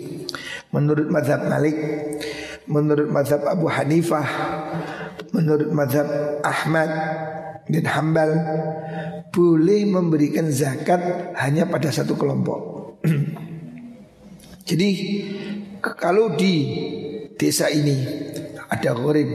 Menurut 0.73 1.09
madhab 1.09 1.41
Malik 1.49 1.77
menurut 2.67 3.09
mazhab 3.11 3.47
Abu 3.47 3.71
Hanifah, 3.71 4.27
menurut 5.31 5.71
mazhab 5.71 6.07
Ahmad 6.43 6.91
bin 7.71 7.87
Hambal 7.87 8.31
boleh 9.37 9.85
memberikan 9.85 10.49
zakat 10.49 11.37
hanya 11.37 11.69
pada 11.69 11.93
satu 11.93 12.17
kelompok. 12.17 12.61
Jadi 14.69 14.89
kalau 15.85 16.33
di 16.33 16.55
desa 17.37 17.69
ini 17.69 18.01
ada 18.73 18.97
gharib, 18.97 19.29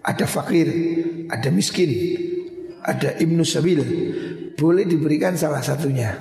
ada 0.00 0.24
fakir, 0.24 0.68
ada 1.28 1.52
miskin, 1.52 1.92
ada 2.80 3.20
ibnu 3.20 3.44
sabil, 3.44 3.84
boleh 4.56 4.88
diberikan 4.88 5.36
salah 5.36 5.60
satunya. 5.60 6.16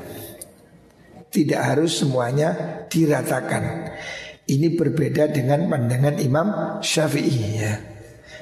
Tidak 1.31 1.61
harus 1.63 2.03
semuanya 2.03 2.83
diratakan. 2.91 3.95
Ini 4.47 4.79
berbeda 4.79 5.31
dengan 5.31 5.67
pandangan 5.67 6.19
Imam 6.19 6.79
Syafi'i 6.79 7.39
ya. 7.55 7.73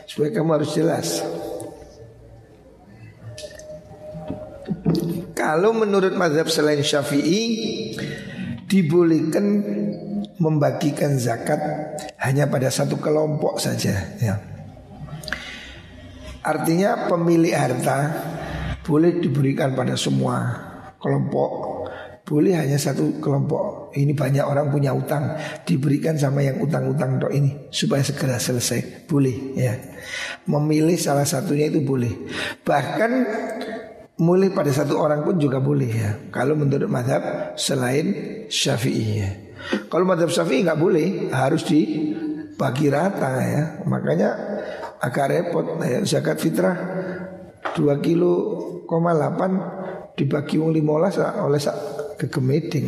Supaya 0.06 0.30
kamu 0.34 0.49
harus 0.62 0.71
jelas. 0.73 1.21
Kalau 5.36 5.71
menurut 5.75 6.13
mazhab 6.17 6.49
selain 6.49 6.82
Syafi'i 6.82 7.43
dibolehkan 8.65 9.45
membagikan 10.41 11.15
zakat 11.15 11.60
hanya 12.19 12.49
pada 12.49 12.67
satu 12.73 12.97
kelompok 12.97 13.62
saja 13.62 14.15
ya. 14.19 14.36
Artinya 16.45 17.10
pemilik 17.10 17.54
harta 17.54 18.13
boleh 18.86 19.17
diberikan 19.17 19.73
pada 19.73 19.97
semua 19.97 20.62
kelompok 21.01 21.75
boleh 22.25 22.58
hanya 22.58 22.82
satu 22.82 23.21
kelompok. 23.21 23.93
Ini 23.93 24.17
banyak 24.17 24.41
orang 24.41 24.73
punya 24.73 24.91
utang, 24.97 25.38
diberikan 25.62 26.17
sama 26.17 26.41
yang 26.41 26.58
utang-utang 26.58 27.21
dok 27.21 27.30
ini 27.30 27.69
supaya 27.69 28.01
segera 28.01 28.41
selesai. 28.41 29.06
Boleh 29.06 29.54
ya. 29.54 29.78
Memilih 30.49 30.97
salah 30.97 31.23
satunya 31.23 31.69
itu 31.69 31.86
boleh. 31.86 32.12
Bahkan 32.65 33.12
mulai 34.15 34.47
pada 34.56 34.71
satu 34.71 34.95
orang 34.95 35.28
pun 35.28 35.36
juga 35.36 35.60
boleh 35.60 35.91
ya. 35.91 36.12
Kalau 36.32 36.56
menurut 36.56 36.88
madhab 36.88 37.56
selain 37.60 38.06
syafi'i 38.47 39.08
ya. 39.19 39.30
Kalau 39.91 40.08
madhab 40.08 40.32
syafi'i 40.32 40.63
nggak 40.63 40.80
boleh, 40.80 41.34
harus 41.36 41.67
dibagi 41.67 42.88
rata 42.88 43.32
ya. 43.43 43.63
Makanya 43.84 44.30
agak 45.04 45.25
repot 45.32 45.65
ya. 45.84 45.99
Zakat 46.08 46.39
fitrah 46.39 46.75
2 47.75 48.06
kilo 48.06 48.34
koma 48.88 49.12
8 49.12 50.15
dibagi 50.15 50.56
wong 50.63 50.71
15 50.71 51.43
oleh 51.43 51.60
kekemeding. 52.15 52.88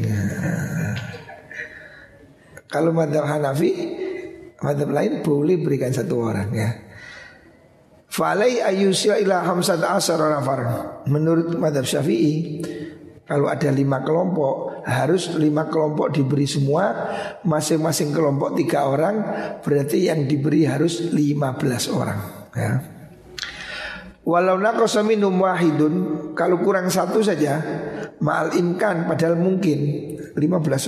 Kalau 2.72 2.96
madhab 2.96 3.28
Hanafi, 3.28 3.72
madhab 4.64 4.92
lain 4.96 5.24
boleh 5.24 5.60
berikan 5.60 5.92
satu 5.92 6.24
orang 6.24 6.50
ya. 6.56 6.87
Falai 8.18 8.58
ayusya 8.58 9.22
ila 9.22 9.46
hamsat 9.46 9.78
asar 9.86 10.18
nafar. 10.18 10.60
Menurut 11.06 11.54
madhab 11.62 11.86
Syafi'i, 11.86 12.66
Kalau 13.28 13.52
ada 13.52 13.68
lima 13.76 14.08
kelompok 14.08 14.88
Harus 14.88 15.36
lima 15.36 15.68
kelompok 15.68 16.16
diberi 16.16 16.48
semua 16.48 17.12
Masing-masing 17.44 18.16
kelompok 18.16 18.56
tiga 18.56 18.88
orang 18.88 19.20
Berarti 19.60 20.08
yang 20.08 20.24
diberi 20.32 20.64
harus 20.64 21.12
lima 21.12 21.60
belas 21.60 21.92
orang 21.92 22.48
ya. 22.56 22.72
Walau 24.24 24.56
nakosa 24.56 25.04
minum 25.04 25.36
wahidun 25.44 25.94
Kalau 26.40 26.64
kurang 26.64 26.88
satu 26.88 27.20
saja 27.20 27.60
Ma'al 28.24 28.56
imkan 28.56 29.12
padahal 29.12 29.36
mungkin 29.36 30.08
15 30.32 30.40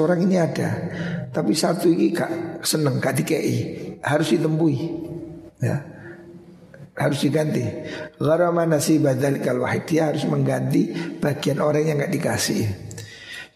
orang 0.01 0.19
ini 0.23 0.39
ada 0.39 0.69
Tapi 1.29 1.51
satu 1.51 1.91
ini 1.91 2.15
gak 2.15 2.63
seneng 2.63 3.03
gak 3.03 3.19
dikei 3.19 3.59
Harus 3.99 4.31
ditembui 4.31 4.79
Ya 5.59 5.98
harus 6.99 7.23
diganti. 7.23 7.63
Gharama 8.19 8.67
nasibah 8.67 9.15
dzalikal 9.15 9.63
wahid 9.63 9.87
dia 9.87 10.11
harus 10.11 10.27
mengganti 10.27 10.91
bagian 11.17 11.63
orang 11.63 11.87
yang 11.87 11.97
nggak 12.03 12.13
dikasih. 12.13 12.89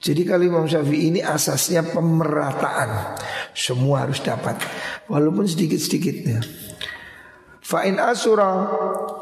Jadi 0.04 0.28
kalau 0.28 0.44
Imam 0.44 0.68
Syafi'i 0.68 1.16
ini 1.16 1.22
asasnya 1.24 1.84
pemerataan. 1.84 3.20
Semua 3.56 4.04
harus 4.08 4.20
dapat 4.20 4.60
walaupun 5.08 5.48
sedikit-sedikitnya. 5.48 6.44
Fa'in 7.64 7.96
asura 7.96 8.68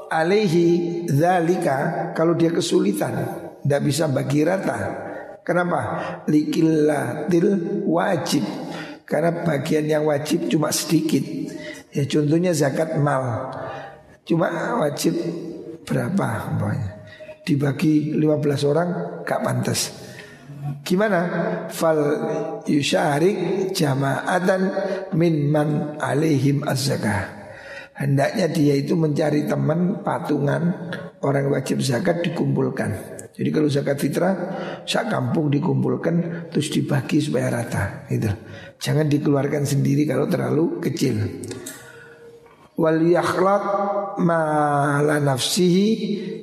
alaihi 0.09 1.05
dzalika 1.05 2.09
kalau 2.17 2.33
dia 2.33 2.49
kesulitan 2.49 3.13
tidak 3.61 3.81
bisa 3.85 4.09
bagi 4.09 4.41
rata. 4.41 4.79
Kenapa? 5.45 5.81
Likillatil 6.25 7.85
wajib. 7.85 8.41
Karena 9.05 9.45
bagian 9.45 9.85
yang 9.85 10.09
wajib 10.09 10.49
cuma 10.49 10.73
sedikit. 10.73 11.21
Ya 11.93 12.09
contohnya 12.09 12.57
zakat 12.57 12.97
mal. 12.97 13.53
Cuma 14.25 14.77
wajib 14.77 15.17
berapa 15.85 16.53
umpamanya. 16.53 17.01
Dibagi 17.41 18.13
15 18.13 18.69
orang 18.69 18.89
gak 19.25 19.41
pantas. 19.41 19.91
Gimana? 20.85 21.19
Fal 21.73 21.99
yusyarik 22.69 23.71
jama'atan 23.73 24.61
min 25.17 25.49
man 25.49 25.97
alaihim 25.97 26.61
az 26.69 26.85
Hendaknya 27.91 28.49
dia 28.49 28.77
itu 28.77 28.97
mencari 28.97 29.45
teman 29.45 30.01
patungan 30.01 30.89
orang 31.21 31.53
wajib 31.53 31.81
zakat 31.85 32.25
dikumpulkan. 32.25 33.21
Jadi 33.31 33.49
kalau 33.53 33.69
zakat 33.69 33.97
fitrah 34.01 34.33
sak 34.85 35.09
kampung 35.09 35.53
dikumpulkan 35.53 36.49
terus 36.49 36.73
dibagi 36.73 37.21
supaya 37.21 37.61
rata 37.61 38.05
gitu. 38.09 38.29
Jangan 38.81 39.05
dikeluarkan 39.05 39.63
sendiri 39.65 40.09
kalau 40.09 40.25
terlalu 40.25 40.81
kecil 40.81 41.45
wal 42.81 42.97
yakhlaq 42.97 43.63
la 44.19 45.17
nafsihi 45.21 45.87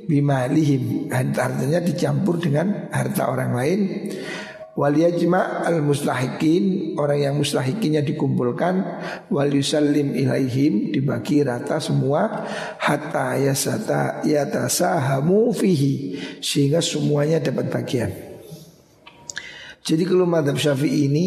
bimalihim. 0.08 1.12
Artinya 1.12 1.82
dicampur 1.84 2.40
dengan 2.40 2.88
harta 2.88 3.28
orang 3.28 3.52
lain. 3.52 3.80
Wal 4.78 4.94
yajma 4.94 5.66
al 5.66 5.82
muslahikin 5.82 6.94
orang 6.94 7.18
yang 7.18 7.34
muslahikinnya 7.34 8.06
dikumpulkan 8.06 8.74
wal 9.26 9.50
yusallim 9.50 10.14
ilaihim 10.14 10.94
dibagi 10.94 11.42
rata 11.42 11.82
semua 11.82 12.46
hatta 12.78 13.34
yasata 13.42 14.22
yatasahamu 14.22 15.50
fihi 15.50 16.22
sehingga 16.38 16.78
semuanya 16.78 17.42
dapat 17.42 17.74
bagian. 17.74 18.10
Jadi 19.82 20.06
kalau 20.06 20.30
madhab 20.30 20.54
syafi'i 20.54 21.10
ini 21.10 21.26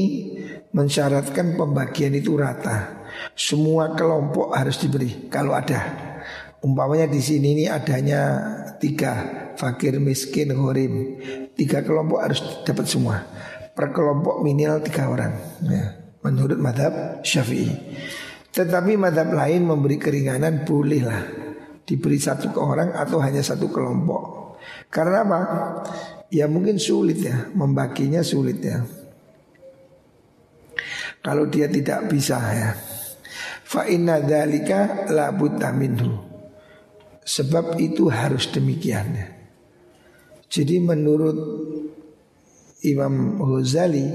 mensyaratkan 0.71 1.59
pembagian 1.59 2.15
itu 2.15 2.39
rata. 2.39 3.03
Semua 3.35 3.91
kelompok 3.99 4.55
harus 4.55 4.79
diberi 4.79 5.27
kalau 5.27 5.51
ada. 5.51 6.10
Umpamanya 6.61 7.09
di 7.09 7.17
sini 7.17 7.57
ini 7.57 7.65
adanya 7.65 8.37
tiga 8.77 9.13
fakir, 9.57 9.97
miskin, 9.97 10.53
horim. 10.53 11.17
Tiga 11.57 11.81
kelompok 11.81 12.21
harus 12.21 12.39
dapat 12.61 12.85
semua. 12.85 13.25
Per 13.73 13.89
kelompok 13.89 14.45
minimal 14.45 14.77
tiga 14.85 15.09
orang. 15.09 15.33
Ya, 15.65 15.97
menurut 16.21 16.61
madhab 16.61 17.25
syafi'i. 17.25 17.97
Tetapi 18.53 18.93
madhab 18.93 19.33
lain 19.33 19.65
memberi 19.65 19.97
keringanan 19.97 20.61
bolehlah 20.61 21.23
diberi 21.81 22.21
satu 22.21 22.53
ke 22.53 22.59
orang 22.61 22.93
atau 22.93 23.17
hanya 23.25 23.41
satu 23.41 23.73
kelompok. 23.73 24.53
Karena 24.93 25.25
apa? 25.25 25.39
Ya 26.29 26.45
mungkin 26.45 26.77
sulit 26.77 27.25
ya, 27.25 27.49
membaginya 27.57 28.21
sulit 28.21 28.61
ya. 28.61 28.85
Kalau 31.25 31.49
dia 31.49 31.65
tidak 31.65 32.05
bisa 32.05 32.37
ya. 32.37 32.69
Fa 33.65 33.89
inna 33.89 34.21
dzalika 34.21 35.09
la 35.09 35.33
minhu. 35.73 36.30
Sebab 37.21 37.77
itu 37.77 38.09
harus 38.09 38.49
demikian. 38.49 39.13
Jadi 40.51 40.81
menurut 40.81 41.37
Imam 42.81 43.37
Ghazali 43.37 44.09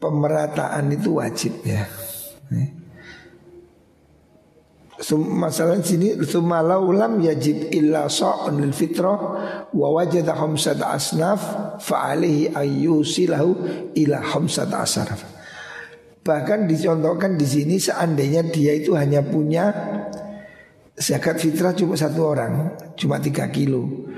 pemerataan 0.00 0.90
itu 0.90 1.20
wajib 1.20 1.60
ya. 1.62 1.84
Masalah 5.14 5.78
sini 5.78 6.18
Sumalau 6.26 6.90
lam 6.90 7.22
yajid 7.22 7.70
illa 7.70 8.10
sa'un 8.10 8.58
lil 8.58 8.74
fitrah 8.74 9.18
Wa 9.70 9.88
wajada 9.94 10.34
khamsata 10.34 10.90
asnaf 10.90 11.40
Fa'alihi 11.78 12.50
ayyusilahu 12.50 13.50
ila 13.94 14.18
khamsata 14.18 14.82
asaraf 14.82 15.22
Bahkan 16.26 16.66
dicontohkan 16.66 17.38
di 17.38 17.46
sini 17.46 17.78
seandainya 17.78 18.42
dia 18.50 18.74
itu 18.74 18.98
hanya 18.98 19.22
punya 19.22 19.70
zakat 20.98 21.38
fitrah 21.38 21.72
cuma 21.72 21.94
satu 21.94 22.20
orang, 22.26 22.74
cuma 22.98 23.22
tiga 23.22 23.46
kilo. 23.48 24.10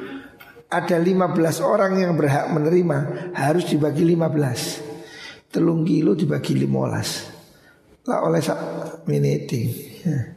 Ada 0.70 1.02
15 1.02 1.34
orang 1.66 1.98
yang 1.98 2.14
berhak 2.14 2.46
menerima 2.54 2.98
harus 3.34 3.66
dibagi 3.66 4.06
15 4.06 5.50
Telung 5.50 5.82
kilo 5.82 6.14
dibagi 6.14 6.54
15 6.54 8.06
Lah 8.06 8.22
oleh 8.22 8.38
miniti 9.10 9.66
ya. 10.06 10.30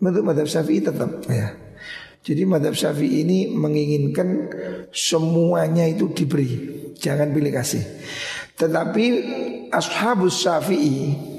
Menurut 0.00 0.24
madhab 0.32 0.48
syafi'i 0.48 0.80
tetap 0.80 1.28
ya 1.28 1.52
Jadi 2.24 2.48
madhab 2.48 2.72
syafi'i 2.72 3.20
ini 3.20 3.52
menginginkan 3.52 4.48
semuanya 4.88 5.84
itu 5.84 6.08
diberi 6.08 6.80
Jangan 6.96 7.28
pilih 7.36 7.52
kasih 7.52 7.84
Tetapi 8.56 9.04
ashabus 9.68 10.40
syafi'i 10.40 11.33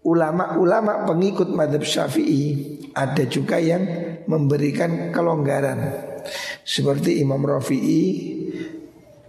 Ulama-ulama 0.00 1.04
pengikut 1.04 1.52
madhab 1.52 1.84
syafi'i 1.84 2.78
Ada 2.96 3.28
juga 3.28 3.60
yang 3.60 3.84
memberikan 4.24 5.12
kelonggaran 5.12 5.78
Seperti 6.64 7.20
Imam 7.20 7.44
Rafi'i 7.44 8.04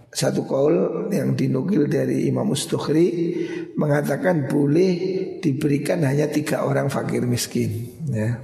Satu 0.07 0.47
kaul 0.47 1.07
yang 1.11 1.35
dinukil 1.35 1.91
dari 1.91 2.27
Imam 2.31 2.51
Ustukhri 2.55 3.35
Mengatakan 3.75 4.47
boleh 4.47 4.91
diberikan 5.41 6.05
hanya 6.05 6.29
tiga 6.29 6.63
orang 6.63 6.87
fakir 6.87 7.25
miskin 7.25 7.89
ya. 8.13 8.37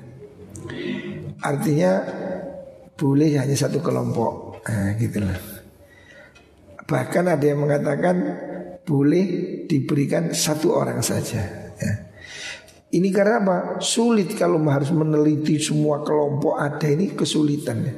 Artinya 1.45 2.01
boleh 2.97 3.37
hanya 3.37 3.53
satu 3.53 3.77
kelompok 3.79 4.65
nah, 4.65 4.97
gitu 4.97 5.21
lah. 5.21 5.37
Bahkan 6.87 7.25
ada 7.29 7.45
yang 7.45 7.61
mengatakan 7.61 8.15
boleh 8.81 9.25
diberikan 9.69 10.33
satu 10.33 10.73
orang 10.73 11.05
saja. 11.05 11.45
Ya. 11.77 11.93
Ini 12.87 13.09
karena 13.11 13.43
apa? 13.43 13.57
Sulit 13.83 14.31
kalau 14.39 14.63
harus 14.71 14.95
meneliti 14.95 15.59
semua 15.59 16.07
kelompok 16.07 16.55
ada 16.55 16.87
ini 16.87 17.11
kesulitan. 17.11 17.77
Ya. 17.83 17.93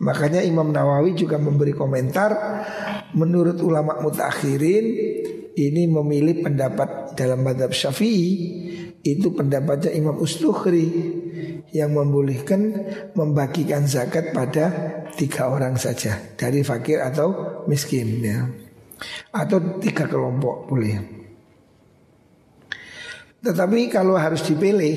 Makanya 0.00 0.40
Imam 0.40 0.72
Nawawi 0.72 1.12
juga 1.12 1.36
memberi 1.36 1.76
komentar 1.76 2.32
menurut 3.12 3.60
ulama 3.60 4.00
mutakhirin 4.00 4.86
ini 5.56 5.82
memilih 5.88 6.40
pendapat 6.40 7.12
dalam 7.12 7.44
madhab 7.44 7.68
syafi'i 7.72 8.32
itu 9.00 9.32
pendapatnya 9.32 9.92
Imam 9.92 10.16
Ustukhri 10.20 10.88
yang 11.72 11.92
membolehkan 11.92 12.60
membagikan 13.12 13.84
zakat 13.84 14.32
pada 14.32 14.72
tiga 15.16 15.52
orang 15.52 15.76
saja 15.76 16.16
dari 16.36 16.64
fakir 16.64 17.00
atau 17.00 17.64
miskin 17.68 18.24
ya 18.24 18.48
atau 19.32 19.80
tiga 19.80 20.08
kelompok 20.08 20.68
boleh. 20.68 21.19
Tetapi 23.40 23.88
kalau 23.88 24.20
harus 24.20 24.44
dipilih 24.44 24.96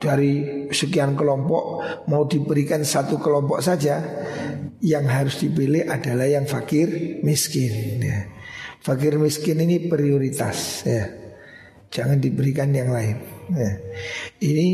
dari 0.00 0.68
sekian 0.68 1.16
kelompok 1.16 1.80
mau 2.08 2.24
diberikan 2.28 2.84
satu 2.84 3.20
kelompok 3.20 3.60
saja, 3.64 4.00
yang 4.84 5.08
harus 5.08 5.40
dipilih 5.40 5.88
adalah 5.88 6.28
yang 6.28 6.44
fakir 6.44 7.20
miskin. 7.24 8.04
Ya. 8.04 8.28
Fakir 8.84 9.16
miskin 9.16 9.64
ini 9.64 9.88
prioritas, 9.88 10.84
ya. 10.84 11.08
jangan 11.88 12.20
diberikan 12.20 12.68
yang 12.68 12.92
lain. 12.92 13.16
Ya. 13.48 13.72
Ini 14.44 14.66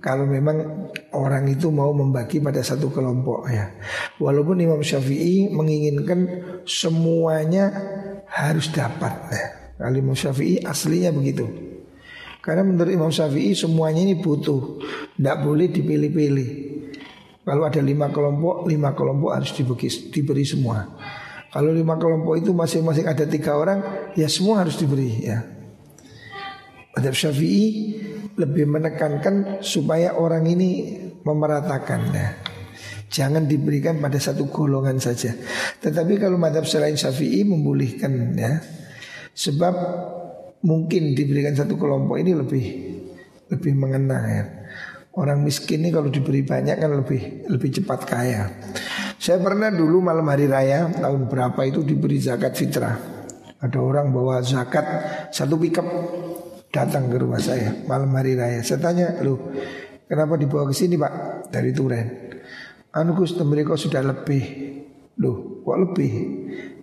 kalau 0.00 0.28
memang 0.28 0.88
orang 1.16 1.48
itu 1.48 1.72
mau 1.72 1.92
membagi 1.96 2.40
pada 2.40 2.60
satu 2.60 2.92
kelompok 2.92 3.48
ya. 3.48 3.72
Walaupun 4.20 4.60
Imam 4.60 4.84
Syafi'i 4.84 5.48
menginginkan 5.48 6.28
semuanya 6.68 7.72
harus 8.28 8.68
dapat 8.72 9.14
ya. 9.32 9.44
Kalau 9.80 10.12
Syafi'i 10.12 10.60
aslinya 10.64 11.12
begitu. 11.12 11.65
Karena 12.46 12.62
menurut 12.62 12.94
Imam 12.94 13.10
Syafi'i 13.10 13.58
semuanya 13.58 14.06
ini 14.06 14.22
butuh, 14.22 14.78
tidak 15.18 15.42
boleh 15.42 15.66
dipilih-pilih. 15.66 16.50
Kalau 17.42 17.66
ada 17.66 17.82
lima 17.82 18.06
kelompok, 18.14 18.70
lima 18.70 18.94
kelompok 18.94 19.34
harus 19.34 19.50
diberi, 19.50 19.90
diberi 20.14 20.46
semua. 20.46 20.86
Kalau 21.50 21.74
lima 21.74 21.98
kelompok 21.98 22.38
itu 22.38 22.54
masing-masing 22.54 23.10
ada 23.10 23.26
tiga 23.26 23.58
orang, 23.58 24.12
ya 24.14 24.30
semua 24.30 24.62
harus 24.62 24.78
diberi 24.78 25.26
ya. 25.26 25.42
Madhab 26.94 27.18
Syafi'i 27.18 27.66
lebih 28.38 28.70
menekankan 28.70 29.58
supaya 29.66 30.14
orang 30.14 30.46
ini 30.46 31.02
memeratakan 31.26 32.00
ya. 32.14 32.28
Jangan 33.10 33.50
diberikan 33.50 33.98
pada 33.98 34.22
satu 34.22 34.46
golongan 34.46 35.02
saja. 35.02 35.34
Tetapi 35.82 36.14
kalau 36.22 36.38
madhab 36.38 36.62
selain 36.62 36.94
Syafi'i 36.94 37.42
membolehkan 37.42 38.38
ya. 38.38 38.62
Sebab 39.34 39.74
mungkin 40.64 41.12
diberikan 41.12 41.52
satu 41.52 41.76
kelompok 41.76 42.16
ini 42.20 42.32
lebih 42.32 42.64
lebih 43.50 43.72
mengena 43.76 44.18
ya. 44.28 44.44
Orang 45.16 45.44
miskin 45.48 45.80
ini 45.80 45.90
kalau 45.92 46.12
diberi 46.12 46.44
banyak 46.44 46.76
kan 46.76 46.92
lebih 46.92 47.48
lebih 47.48 47.70
cepat 47.80 48.00
kaya. 48.04 48.52
Saya 49.16 49.40
pernah 49.40 49.72
dulu 49.72 50.04
malam 50.04 50.28
hari 50.28 50.44
raya 50.44 50.92
tahun 50.92 51.32
berapa 51.32 51.60
itu 51.64 51.80
diberi 51.80 52.20
zakat 52.20 52.52
fitrah. 52.52 52.96
Ada 53.56 53.80
orang 53.80 54.12
bawa 54.12 54.44
zakat 54.44 54.84
satu 55.32 55.56
pickup 55.56 55.88
datang 56.68 57.08
ke 57.08 57.16
rumah 57.16 57.40
saya 57.40 57.72
malam 57.88 58.12
hari 58.12 58.36
raya. 58.36 58.60
Saya 58.60 58.84
tanya, 58.84 59.16
lu 59.24 59.40
kenapa 60.04 60.36
dibawa 60.36 60.68
ke 60.68 60.74
sini 60.76 61.00
pak 61.00 61.48
dari 61.48 61.72
Turen? 61.72 62.06
Anu 62.92 63.16
Gus 63.16 63.32
sudah 63.36 64.02
lebih. 64.04 64.44
Loh, 65.16 65.64
kok 65.64 65.78
lebih? 65.80 66.10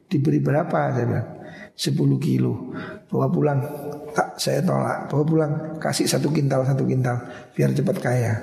Diberi 0.09 0.41
berapa? 0.41 0.89
Saya 0.93 1.05
bilang, 1.05 1.27
10 1.73 1.97
kilo. 2.21 2.73
Bawa 3.09 3.27
pulang. 3.33 3.59
Tak, 4.13 4.37
saya 4.37 4.61
tolak. 4.61 5.09
Bawa 5.09 5.23
pulang, 5.25 5.51
kasih 5.81 6.05
satu 6.05 6.29
kintal, 6.29 6.61
satu 6.65 6.85
kintal. 6.85 7.17
Biar 7.57 7.73
cepat 7.73 7.97
kaya. 7.97 8.33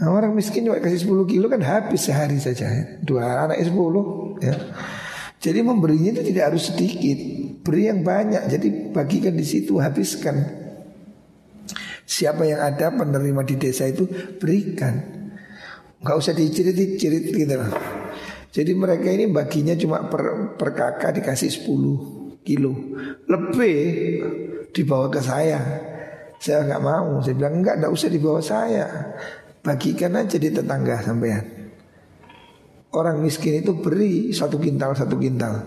Nah, 0.00 0.16
orang 0.16 0.32
miskin 0.32 0.64
juga 0.64 0.80
kasih 0.80 1.08
10 1.08 1.28
kilo 1.28 1.48
kan 1.48 1.60
habis 1.60 2.04
sehari 2.04 2.36
saja. 2.40 2.68
Ya. 2.68 2.84
Dua 3.00 3.48
anak 3.48 3.60
10 3.60 4.40
ya. 4.40 4.54
Jadi 5.40 5.64
memberinya 5.64 6.20
itu 6.20 6.32
tidak 6.32 6.52
harus 6.52 6.68
sedikit, 6.68 7.16
beri 7.64 7.88
yang 7.88 8.04
banyak. 8.04 8.44
Jadi 8.44 8.92
bagikan 8.92 9.32
di 9.32 9.44
situ, 9.44 9.80
habiskan. 9.80 10.36
Siapa 12.04 12.44
yang 12.44 12.60
ada 12.60 12.92
penerima 12.92 13.40
di 13.48 13.56
desa 13.56 13.88
itu 13.88 14.04
berikan. 14.36 15.00
Gak 16.00 16.16
usah 16.16 16.36
dicerit-cerit 16.36 17.24
gitu. 17.32 17.56
Jadi 18.50 18.72
mereka 18.76 19.08
ini 19.08 19.32
baginya 19.32 19.72
cuma 19.78 20.04
per, 20.12 20.56
per 20.60 20.76
kakak 20.76 21.22
dikasih 21.22 21.48
10 21.48 22.19
kilo. 22.42 22.72
Lebih 23.28 23.78
dibawa 24.72 25.06
ke 25.12 25.20
saya. 25.20 25.60
Saya 26.40 26.64
nggak 26.64 26.82
mau. 26.82 27.20
Saya 27.20 27.34
bilang 27.36 27.60
enggak, 27.60 27.80
enggak 27.80 27.92
usah 27.92 28.08
dibawa 28.08 28.40
saya. 28.40 28.86
Bagikan 29.60 30.16
aja 30.16 30.40
di 30.40 30.48
tetangga 30.48 31.04
sampean. 31.04 31.44
Orang 32.90 33.22
miskin 33.22 33.62
itu 33.62 33.76
beri 33.78 34.34
satu 34.34 34.58
kintal 34.58 34.96
satu 34.98 35.14
kintal. 35.20 35.62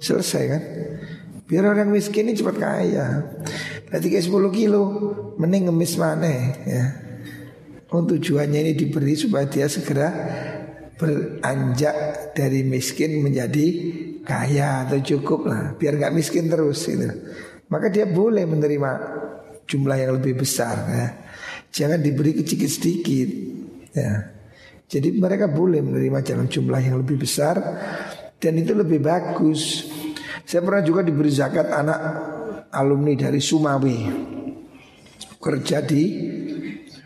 Selesai 0.00 0.44
kan? 0.48 0.62
Biar 1.44 1.68
orang 1.68 1.92
miskin 1.92 2.30
ini 2.30 2.38
cepat 2.38 2.56
kaya. 2.56 3.06
Berarti 3.94 4.10
kayak 4.10 4.26
10 4.26 4.50
kilo 4.50 4.82
Mending 5.38 5.70
ngemis 5.70 5.94
mana 6.02 6.26
ya 6.66 6.84
Oh 7.94 8.02
tujuannya 8.02 8.58
ini 8.66 8.72
diberi 8.74 9.14
supaya 9.14 9.46
dia 9.46 9.70
segera 9.70 10.10
beranjak 10.98 11.94
dari 12.34 12.66
miskin 12.66 13.22
menjadi 13.22 13.66
kaya 14.24 14.88
atau 14.88 14.98
cukup 14.98 15.46
lah 15.46 15.76
biar 15.76 16.00
nggak 16.00 16.14
miskin 16.16 16.48
terus 16.48 16.88
gitu. 16.88 17.06
Maka 17.68 17.92
dia 17.92 18.08
boleh 18.08 18.48
menerima 18.48 18.90
jumlah 19.68 19.96
yang 20.00 20.12
lebih 20.16 20.40
besar 20.40 20.76
ya. 20.88 21.06
Jangan 21.74 22.00
diberi 22.00 22.32
kecil 22.34 22.64
sedikit 22.66 23.28
ya. 23.92 24.12
Jadi 24.84 25.16
mereka 25.16 25.48
boleh 25.48 25.80
menerima 25.80 26.18
jalan 26.24 26.48
jumlah 26.48 26.80
yang 26.80 26.96
lebih 27.00 27.20
besar 27.20 27.56
dan 28.36 28.52
itu 28.56 28.72
lebih 28.76 29.00
bagus. 29.00 29.88
Saya 30.44 30.60
pernah 30.60 30.84
juga 30.84 31.00
diberi 31.00 31.32
zakat 31.32 31.72
anak 31.72 32.00
alumni 32.68 33.16
dari 33.16 33.40
Sumawi 33.40 33.98
kerja 35.40 35.80
di 35.84 36.04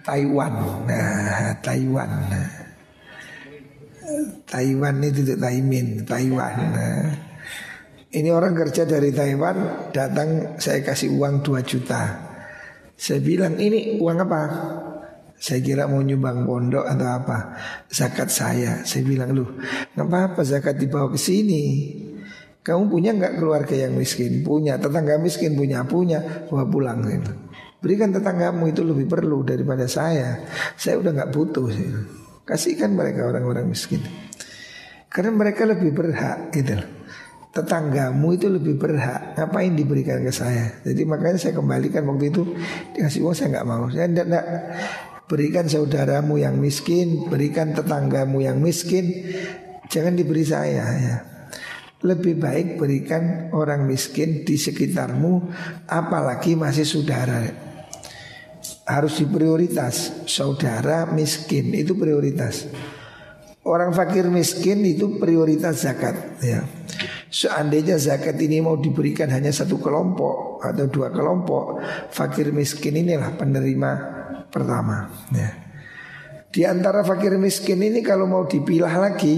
Taiwan. 0.03 0.55
Nah, 0.87 1.55
Taiwan. 1.63 2.11
Taiwan 4.49 5.05
itu 5.05 5.21
tidak 5.25 5.41
Taimin, 5.45 5.89
Taiwan. 6.09 6.55
Nah, 6.73 7.07
ini 8.15 8.29
orang 8.33 8.57
kerja 8.57 8.89
dari 8.89 9.13
Taiwan 9.13 9.91
datang 9.93 10.57
saya 10.57 10.81
kasih 10.81 11.13
uang 11.13 11.45
2 11.45 11.61
juta. 11.65 12.03
Saya 12.99 13.21
bilang 13.23 13.61
ini 13.61 14.01
uang 14.01 14.19
apa? 14.25 14.43
Saya 15.39 15.63
kira 15.63 15.87
mau 15.87 16.03
nyumbang 16.03 16.51
pondok 16.51 16.83
atau 16.83 17.15
apa 17.15 17.55
Zakat 17.87 18.27
saya 18.27 18.83
Saya 18.83 19.07
bilang 19.07 19.39
lu 19.39 19.47
Gak 19.95 20.11
apa-apa 20.11 20.43
zakat 20.43 20.83
dibawa 20.83 21.15
ke 21.15 21.19
sini 21.23 21.95
kamu 22.69 22.85
punya 22.93 23.17
nggak 23.17 23.41
keluarga 23.41 23.73
yang 23.73 23.97
miskin? 23.97 24.45
Punya. 24.45 24.77
Tetangga 24.77 25.17
miskin 25.17 25.57
punya, 25.57 25.89
punya. 25.89 26.21
Bawa 26.53 26.69
pulang. 26.69 27.01
Berikan 27.81 28.13
tetanggamu 28.13 28.69
itu 28.69 28.85
lebih 28.85 29.09
perlu 29.09 29.41
daripada 29.41 29.89
saya. 29.89 30.45
Saya 30.77 31.01
udah 31.01 31.17
nggak 31.17 31.33
butuh. 31.33 31.65
Sih. 31.73 31.89
Kasihkan 32.49 32.97
mereka 32.97 33.29
orang-orang 33.29 33.69
miskin. 33.69 34.01
Karena 35.13 35.37
mereka 35.37 35.69
lebih 35.69 35.93
berhak 35.93 36.49
gitu 36.53 36.81
Tetanggamu 37.53 38.29
itu 38.33 38.49
lebih 38.49 38.81
berhak. 38.81 39.37
Ngapain 39.37 39.77
diberikan 39.77 40.25
ke 40.25 40.33
saya? 40.33 40.81
Jadi 40.81 41.05
makanya 41.05 41.37
saya 41.37 41.57
kembalikan 41.57 42.09
waktu 42.09 42.33
itu 42.33 42.45
Dikasih 42.97 43.21
uang 43.25 43.37
saya 43.37 43.49
nggak 43.53 43.69
mau. 43.69 43.85
Saya 43.93 44.09
tidak 44.09 44.45
Berikan 45.29 45.69
saudaramu 45.69 46.41
yang 46.41 46.57
miskin 46.57 47.29
Berikan 47.29 47.77
tetanggamu 47.77 48.41
yang 48.41 48.65
miskin. 48.65 49.29
Jangan 49.93 50.17
diberi 50.17 50.45
saya 50.45 50.85
ya. 50.97 51.17
Lebih 52.01 52.41
baik 52.41 52.81
berikan 52.81 53.53
orang 53.53 53.85
miskin 53.85 54.47
di 54.47 54.55
sekitarmu 54.55 55.51
apalagi 55.91 56.55
masih 56.55 56.87
saudara 56.87 57.68
harus 58.89 59.21
diprioritas 59.21 60.25
saudara 60.25 61.05
miskin 61.13 61.77
itu 61.77 61.93
prioritas 61.93 62.73
orang 63.69 63.93
fakir 63.93 64.25
miskin 64.33 64.81
itu 64.89 65.21
prioritas 65.21 65.85
zakat 65.85 66.41
ya 66.41 66.65
seandainya 67.29 68.01
zakat 68.01 68.41
ini 68.41 68.65
mau 68.65 68.81
diberikan 68.81 69.29
hanya 69.29 69.53
satu 69.53 69.77
kelompok 69.77 70.65
atau 70.65 70.89
dua 70.89 71.13
kelompok 71.13 71.85
fakir 72.09 72.49
miskin 72.49 72.97
inilah 72.97 73.37
penerima 73.37 73.93
pertama 74.49 75.13
ya 75.37 75.69
di 76.49 76.65
antara 76.65 77.05
fakir 77.05 77.37
miskin 77.37 77.85
ini 77.85 78.01
kalau 78.01 78.25
mau 78.25 78.49
dipilah 78.49 78.95
lagi 78.97 79.37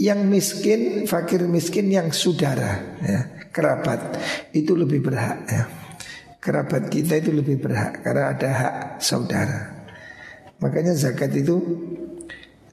yang 0.00 0.26
miskin, 0.26 1.06
fakir 1.06 1.46
miskin 1.46 1.86
yang 1.86 2.10
saudara, 2.10 2.98
ya, 2.98 3.20
kerabat 3.54 4.18
itu 4.50 4.74
lebih 4.74 5.04
berhak. 5.04 5.38
Ya. 5.46 5.83
Kerabat 6.44 6.92
kita 6.92 7.16
itu 7.16 7.32
lebih 7.32 7.56
berhak 7.56 8.04
karena 8.04 8.36
ada 8.36 8.50
hak 8.52 8.76
saudara. 9.00 9.88
Makanya 10.60 10.92
zakat 10.92 11.32
itu 11.32 11.56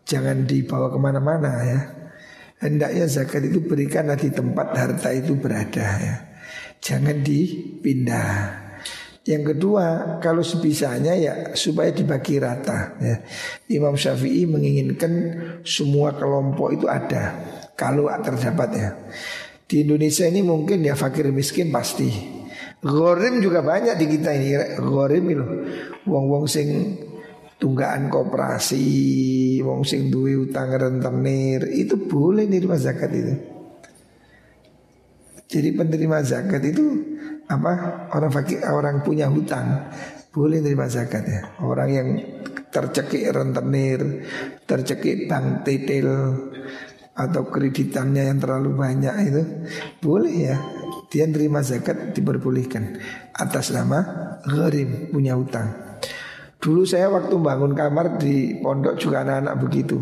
jangan 0.04 0.44
dibawa 0.44 0.92
ke 0.92 1.00
mana-mana 1.00 1.52
ya. 1.64 1.80
Hendaknya 2.60 3.08
zakat 3.08 3.48
itu 3.48 3.64
berikan 3.64 4.12
di 4.12 4.28
tempat 4.28 4.76
harta 4.76 5.16
itu 5.16 5.40
berada 5.40 5.88
ya. 6.04 6.16
Jangan 6.84 7.24
dipindah. 7.24 8.60
Yang 9.24 9.56
kedua, 9.56 10.18
kalau 10.20 10.44
sebisanya 10.44 11.16
ya 11.16 11.54
supaya 11.56 11.96
dibagi 11.96 12.44
rata. 12.44 13.00
Ya. 13.00 13.24
Imam 13.72 13.96
Syafi'i 13.96 14.50
menginginkan 14.50 15.14
semua 15.64 16.12
kelompok 16.20 16.76
itu 16.76 16.92
ada. 16.92 17.40
Kalau 17.80 18.12
terdapat 18.20 18.70
ya. 18.76 18.90
Di 19.64 19.88
Indonesia 19.88 20.28
ini 20.28 20.44
mungkin 20.44 20.84
ya 20.84 21.00
fakir 21.00 21.32
miskin 21.32 21.72
pasti. 21.72 22.41
Gorim 22.82 23.46
juga 23.46 23.62
banyak 23.62 23.96
di 24.02 24.06
kita 24.10 24.34
ini. 24.34 24.78
Gorim 24.82 25.26
itu, 25.30 25.46
wong-wong 26.10 26.50
sing 26.50 26.98
tunggaan 27.62 28.10
koperasi, 28.10 29.62
wong 29.62 29.86
sing 29.86 30.10
duwe 30.10 30.34
utang 30.34 30.74
rentenir, 30.74 31.70
itu 31.70 31.94
boleh 32.10 32.50
nerima 32.50 32.82
zakat 32.82 33.14
itu. 33.14 33.34
Jadi 35.52 35.70
penerima 35.76 36.26
zakat 36.26 36.64
itu 36.64 36.86
apa 37.52 38.08
orang 38.16 38.32
fakir 38.32 38.64
orang 38.64 39.04
punya 39.04 39.28
hutang 39.28 39.92
boleh 40.32 40.64
terima 40.64 40.88
zakat 40.88 41.28
ya. 41.28 41.42
Orang 41.60 41.90
yang 41.92 42.08
tercekik 42.72 43.28
rentenir, 43.36 44.24
tercekik 44.64 45.28
bank 45.28 45.68
titil 45.68 46.08
atau 47.12 47.48
kreditannya 47.48 48.32
yang 48.32 48.40
terlalu 48.40 48.72
banyak 48.76 49.16
itu 49.28 49.42
boleh 50.00 50.36
ya. 50.52 50.58
Dia 51.12 51.28
terima 51.28 51.60
zakat 51.60 52.16
diperbolehkan 52.16 52.96
atas 53.36 53.76
nama 53.76 54.00
gharim 54.48 55.12
punya 55.12 55.36
hutang. 55.36 56.00
Dulu 56.62 56.88
saya 56.88 57.12
waktu 57.12 57.36
bangun 57.36 57.76
kamar 57.76 58.22
di 58.22 58.62
pondok 58.64 58.96
juga 58.96 59.28
anak-anak 59.28 59.56
begitu. 59.60 59.98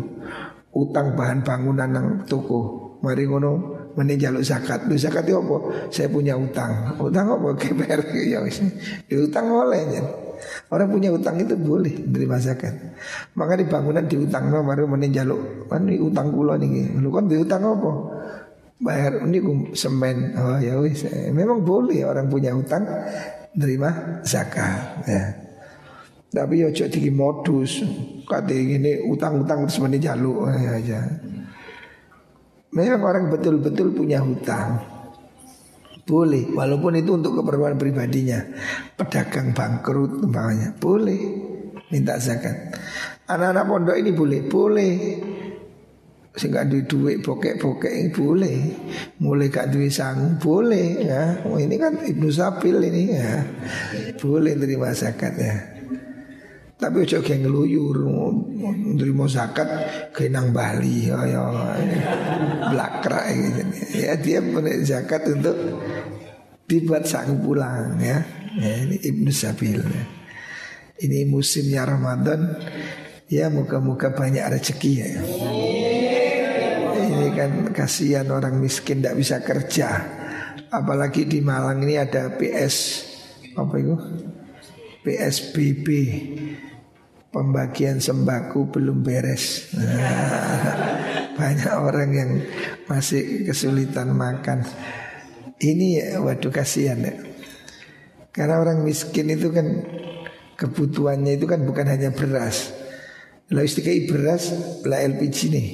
Utang 0.70 1.18
bahan 1.18 1.42
bangunan 1.42 1.90
yang 1.90 2.08
toko. 2.30 2.94
Mari 3.02 3.26
ngono 3.26 3.80
mending 3.98 4.44
zakat. 4.44 4.86
Lu 4.86 4.94
zakat 4.94 5.26
itu 5.26 5.40
apa? 5.40 5.56
Saya 5.90 6.12
punya 6.12 6.38
utang. 6.38 6.94
Utang 7.00 7.26
apa? 7.32 7.58
KPR 7.58 8.00
ya 8.36 8.38
wis. 8.44 8.62
Ya, 9.10 9.18
utang 9.18 9.50
oleh 9.50 9.82
ya. 9.98 10.02
Orang 10.70 10.88
punya 10.92 11.10
utang 11.12 11.36
itu 11.38 11.54
boleh 11.54 12.04
menerima 12.06 12.36
zakat. 12.40 12.74
Maka 13.36 13.58
di 13.60 13.66
bangunan 13.68 14.04
diutang 14.04 14.48
no 14.48 14.64
baru 14.64 14.88
mending 14.90 15.12
jaluk. 15.12 15.68
Kan 15.68 15.86
utang 15.88 16.32
kula 16.32 16.60
nih. 16.60 16.96
Lu 16.98 17.08
kan 17.12 17.28
utang 17.28 17.62
apa? 17.62 17.92
bayar 18.80 19.28
ini 19.28 19.38
semen 19.76 20.32
oh 20.40 20.56
ya 20.56 20.80
wis 20.80 21.04
memang 21.36 21.60
boleh 21.60 22.00
orang 22.08 22.32
punya 22.32 22.56
hutang 22.56 22.88
nerima 23.52 24.20
zakat 24.24 25.04
ya 25.04 25.24
tapi 26.32 26.64
ya 26.64 26.72
cok 26.72 26.88
tinggi 26.88 27.12
modus 27.12 27.84
kata 28.24 28.56
ini 28.56 29.04
utang-utang 29.04 29.68
terus 29.68 29.84
mana 29.84 30.00
jaluk 30.00 30.48
ya 30.48 30.80
aja 30.80 31.00
memang 32.72 33.02
orang 33.04 33.24
betul-betul 33.28 33.92
punya 33.92 34.24
hutang 34.24 34.80
boleh 36.10 36.50
walaupun 36.50 36.98
itu 36.98 37.14
untuk 37.14 37.38
keperluan 37.38 37.78
pribadinya. 37.78 38.42
Pedagang 38.98 39.54
bangkrut 39.54 40.26
umpamanya. 40.26 40.74
Boleh 40.74 41.22
minta 41.94 42.18
zakat. 42.18 42.74
Anak-anak 43.30 43.64
pondok 43.70 43.96
ini 44.02 44.10
boleh 44.10 44.40
boleh. 44.50 44.94
Sehingga 46.30 46.66
duit 46.66 46.90
duit 46.90 47.22
bokek-bokek 47.22 47.94
ini 47.94 48.10
boleh. 48.10 48.58
Mulai 49.22 49.46
gak 49.46 49.70
duit 49.70 49.94
sang 49.94 50.42
boleh 50.42 51.06
ya. 51.06 51.46
Oh, 51.46 51.58
ini 51.62 51.78
kan 51.78 52.02
ibnu 52.02 52.26
sapil 52.34 52.82
ini 52.82 53.14
ya. 53.14 53.46
Boleh 54.18 54.58
terima 54.58 54.90
zakat 54.90 55.34
ya 55.38 55.79
tapi 56.80 57.04
ojo 57.04 57.20
kayak 57.20 57.44
ngeluyur 57.44 57.96
nerima 58.96 59.28
zakat 59.28 59.68
ke 60.16 60.32
nang 60.32 60.56
Bali 60.56 61.12
ya 61.12 61.28
ya 61.28 61.42
blakra 62.72 63.28
gitu 63.28 63.62
ya 64.00 64.16
dia 64.16 64.40
punya 64.40 64.80
zakat 64.80 65.28
untuk 65.28 65.56
dibuat 66.64 67.04
sang 67.04 67.44
pulang 67.44 68.00
ya, 68.00 68.24
ya 68.56 68.72
ini 68.88 68.96
ibnu 68.96 69.28
sabil 69.28 69.76
ya. 69.76 70.04
ini 71.04 71.28
musimnya 71.28 71.84
Ramadan 71.84 72.56
ya 73.28 73.52
muka-muka 73.52 74.16
banyak 74.16 74.42
rezeki 74.48 74.92
ya 74.96 75.08
ini 77.10 77.28
kan 77.36 77.52
kasihan 77.76 78.28
orang 78.32 78.56
miskin 78.62 79.02
tidak 79.02 79.18
bisa 79.20 79.36
kerja. 79.44 79.88
Apalagi 80.70 81.26
di 81.26 81.42
Malang 81.42 81.82
ini 81.82 81.98
ada 81.98 82.32
PS 82.38 82.76
apa 83.58 83.74
itu? 83.76 83.96
PSBB 85.00 85.86
pembagian 87.30 88.02
sembako 88.02 88.74
belum 88.74 89.02
beres. 89.02 89.70
Banyak 91.38 91.74
orang 91.74 92.10
yang 92.12 92.30
masih 92.90 93.46
kesulitan 93.48 94.12
makan. 94.12 94.66
Ini 95.60 95.86
ya 95.98 96.06
waduh 96.20 96.52
kasihan 96.52 97.00
ya. 97.00 97.14
Karena 98.30 98.62
orang 98.62 98.82
miskin 98.86 99.30
itu 99.30 99.50
kan 99.50 99.66
kebutuhannya 100.54 101.38
itu 101.40 101.46
kan 101.48 101.64
bukan 101.66 101.86
hanya 101.88 102.12
beras. 102.12 102.76
Lalu 103.50 103.66
istikai 103.66 104.06
beras, 104.06 104.54
lah 104.86 105.02
LPG 105.02 105.38
nih 105.50 105.68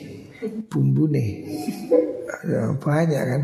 bumbu 0.69 1.09
nih 1.11 1.29
ya, 2.45 2.77
banyak 2.77 3.23
kan 3.25 3.43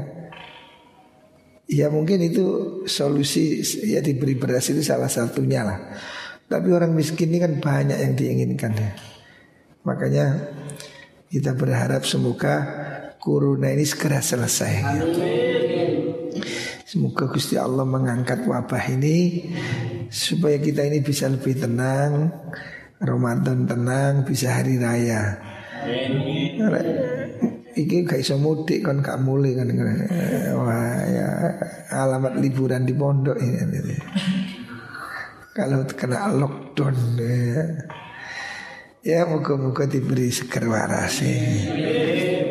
ya 1.67 1.87
mungkin 1.89 2.21
itu 2.21 2.45
solusi 2.85 3.65
ya 3.87 4.05
diberi 4.05 4.37
beras 4.37 4.69
itu 4.69 4.85
salah 4.85 5.09
satunya 5.09 5.65
lah 5.65 5.79
tapi 6.53 6.69
orang 6.69 6.93
miskin 6.93 7.33
ini 7.33 7.41
kan 7.41 7.57
banyak 7.57 7.97
yang 7.97 8.13
diinginkan 8.13 8.77
ya. 8.77 8.93
Makanya 9.89 10.53
kita 11.33 11.57
berharap 11.57 12.05
semoga 12.05 12.55
corona 13.17 13.73
ini 13.73 13.89
segera 13.89 14.21
selesai. 14.21 14.85
Semoga 16.85 17.25
Gusti 17.33 17.57
Allah 17.57 17.89
mengangkat 17.89 18.45
wabah 18.45 18.85
ini 18.93 19.49
supaya 20.13 20.61
kita 20.61 20.85
ini 20.85 21.01
bisa 21.01 21.25
lebih 21.33 21.57
tenang, 21.57 22.29
Ramadan 23.01 23.65
tenang, 23.65 24.29
bisa 24.29 24.53
hari 24.61 24.77
raya. 24.77 25.41
Iki 27.73 28.05
gak 28.05 28.21
iso 28.21 28.37
mudik 28.37 28.85
kan 28.85 29.01
gak 29.01 29.25
mulai 29.25 29.57
kan 29.57 29.73
Wah 30.61 31.01
ya 31.09 31.29
alamat 32.05 32.37
liburan 32.37 32.85
di 32.85 32.93
pondok 32.93 33.41
ini 33.41 33.97
Kalau 35.53 35.85
kena 35.85 36.33
lockdown 36.33 36.97
ya 37.21 37.61
Ya 39.03 39.27
moga-moga 39.29 39.85
diberi 39.85 40.31
seger 40.33 40.71
waras 40.71 41.21
ya. 41.21 42.43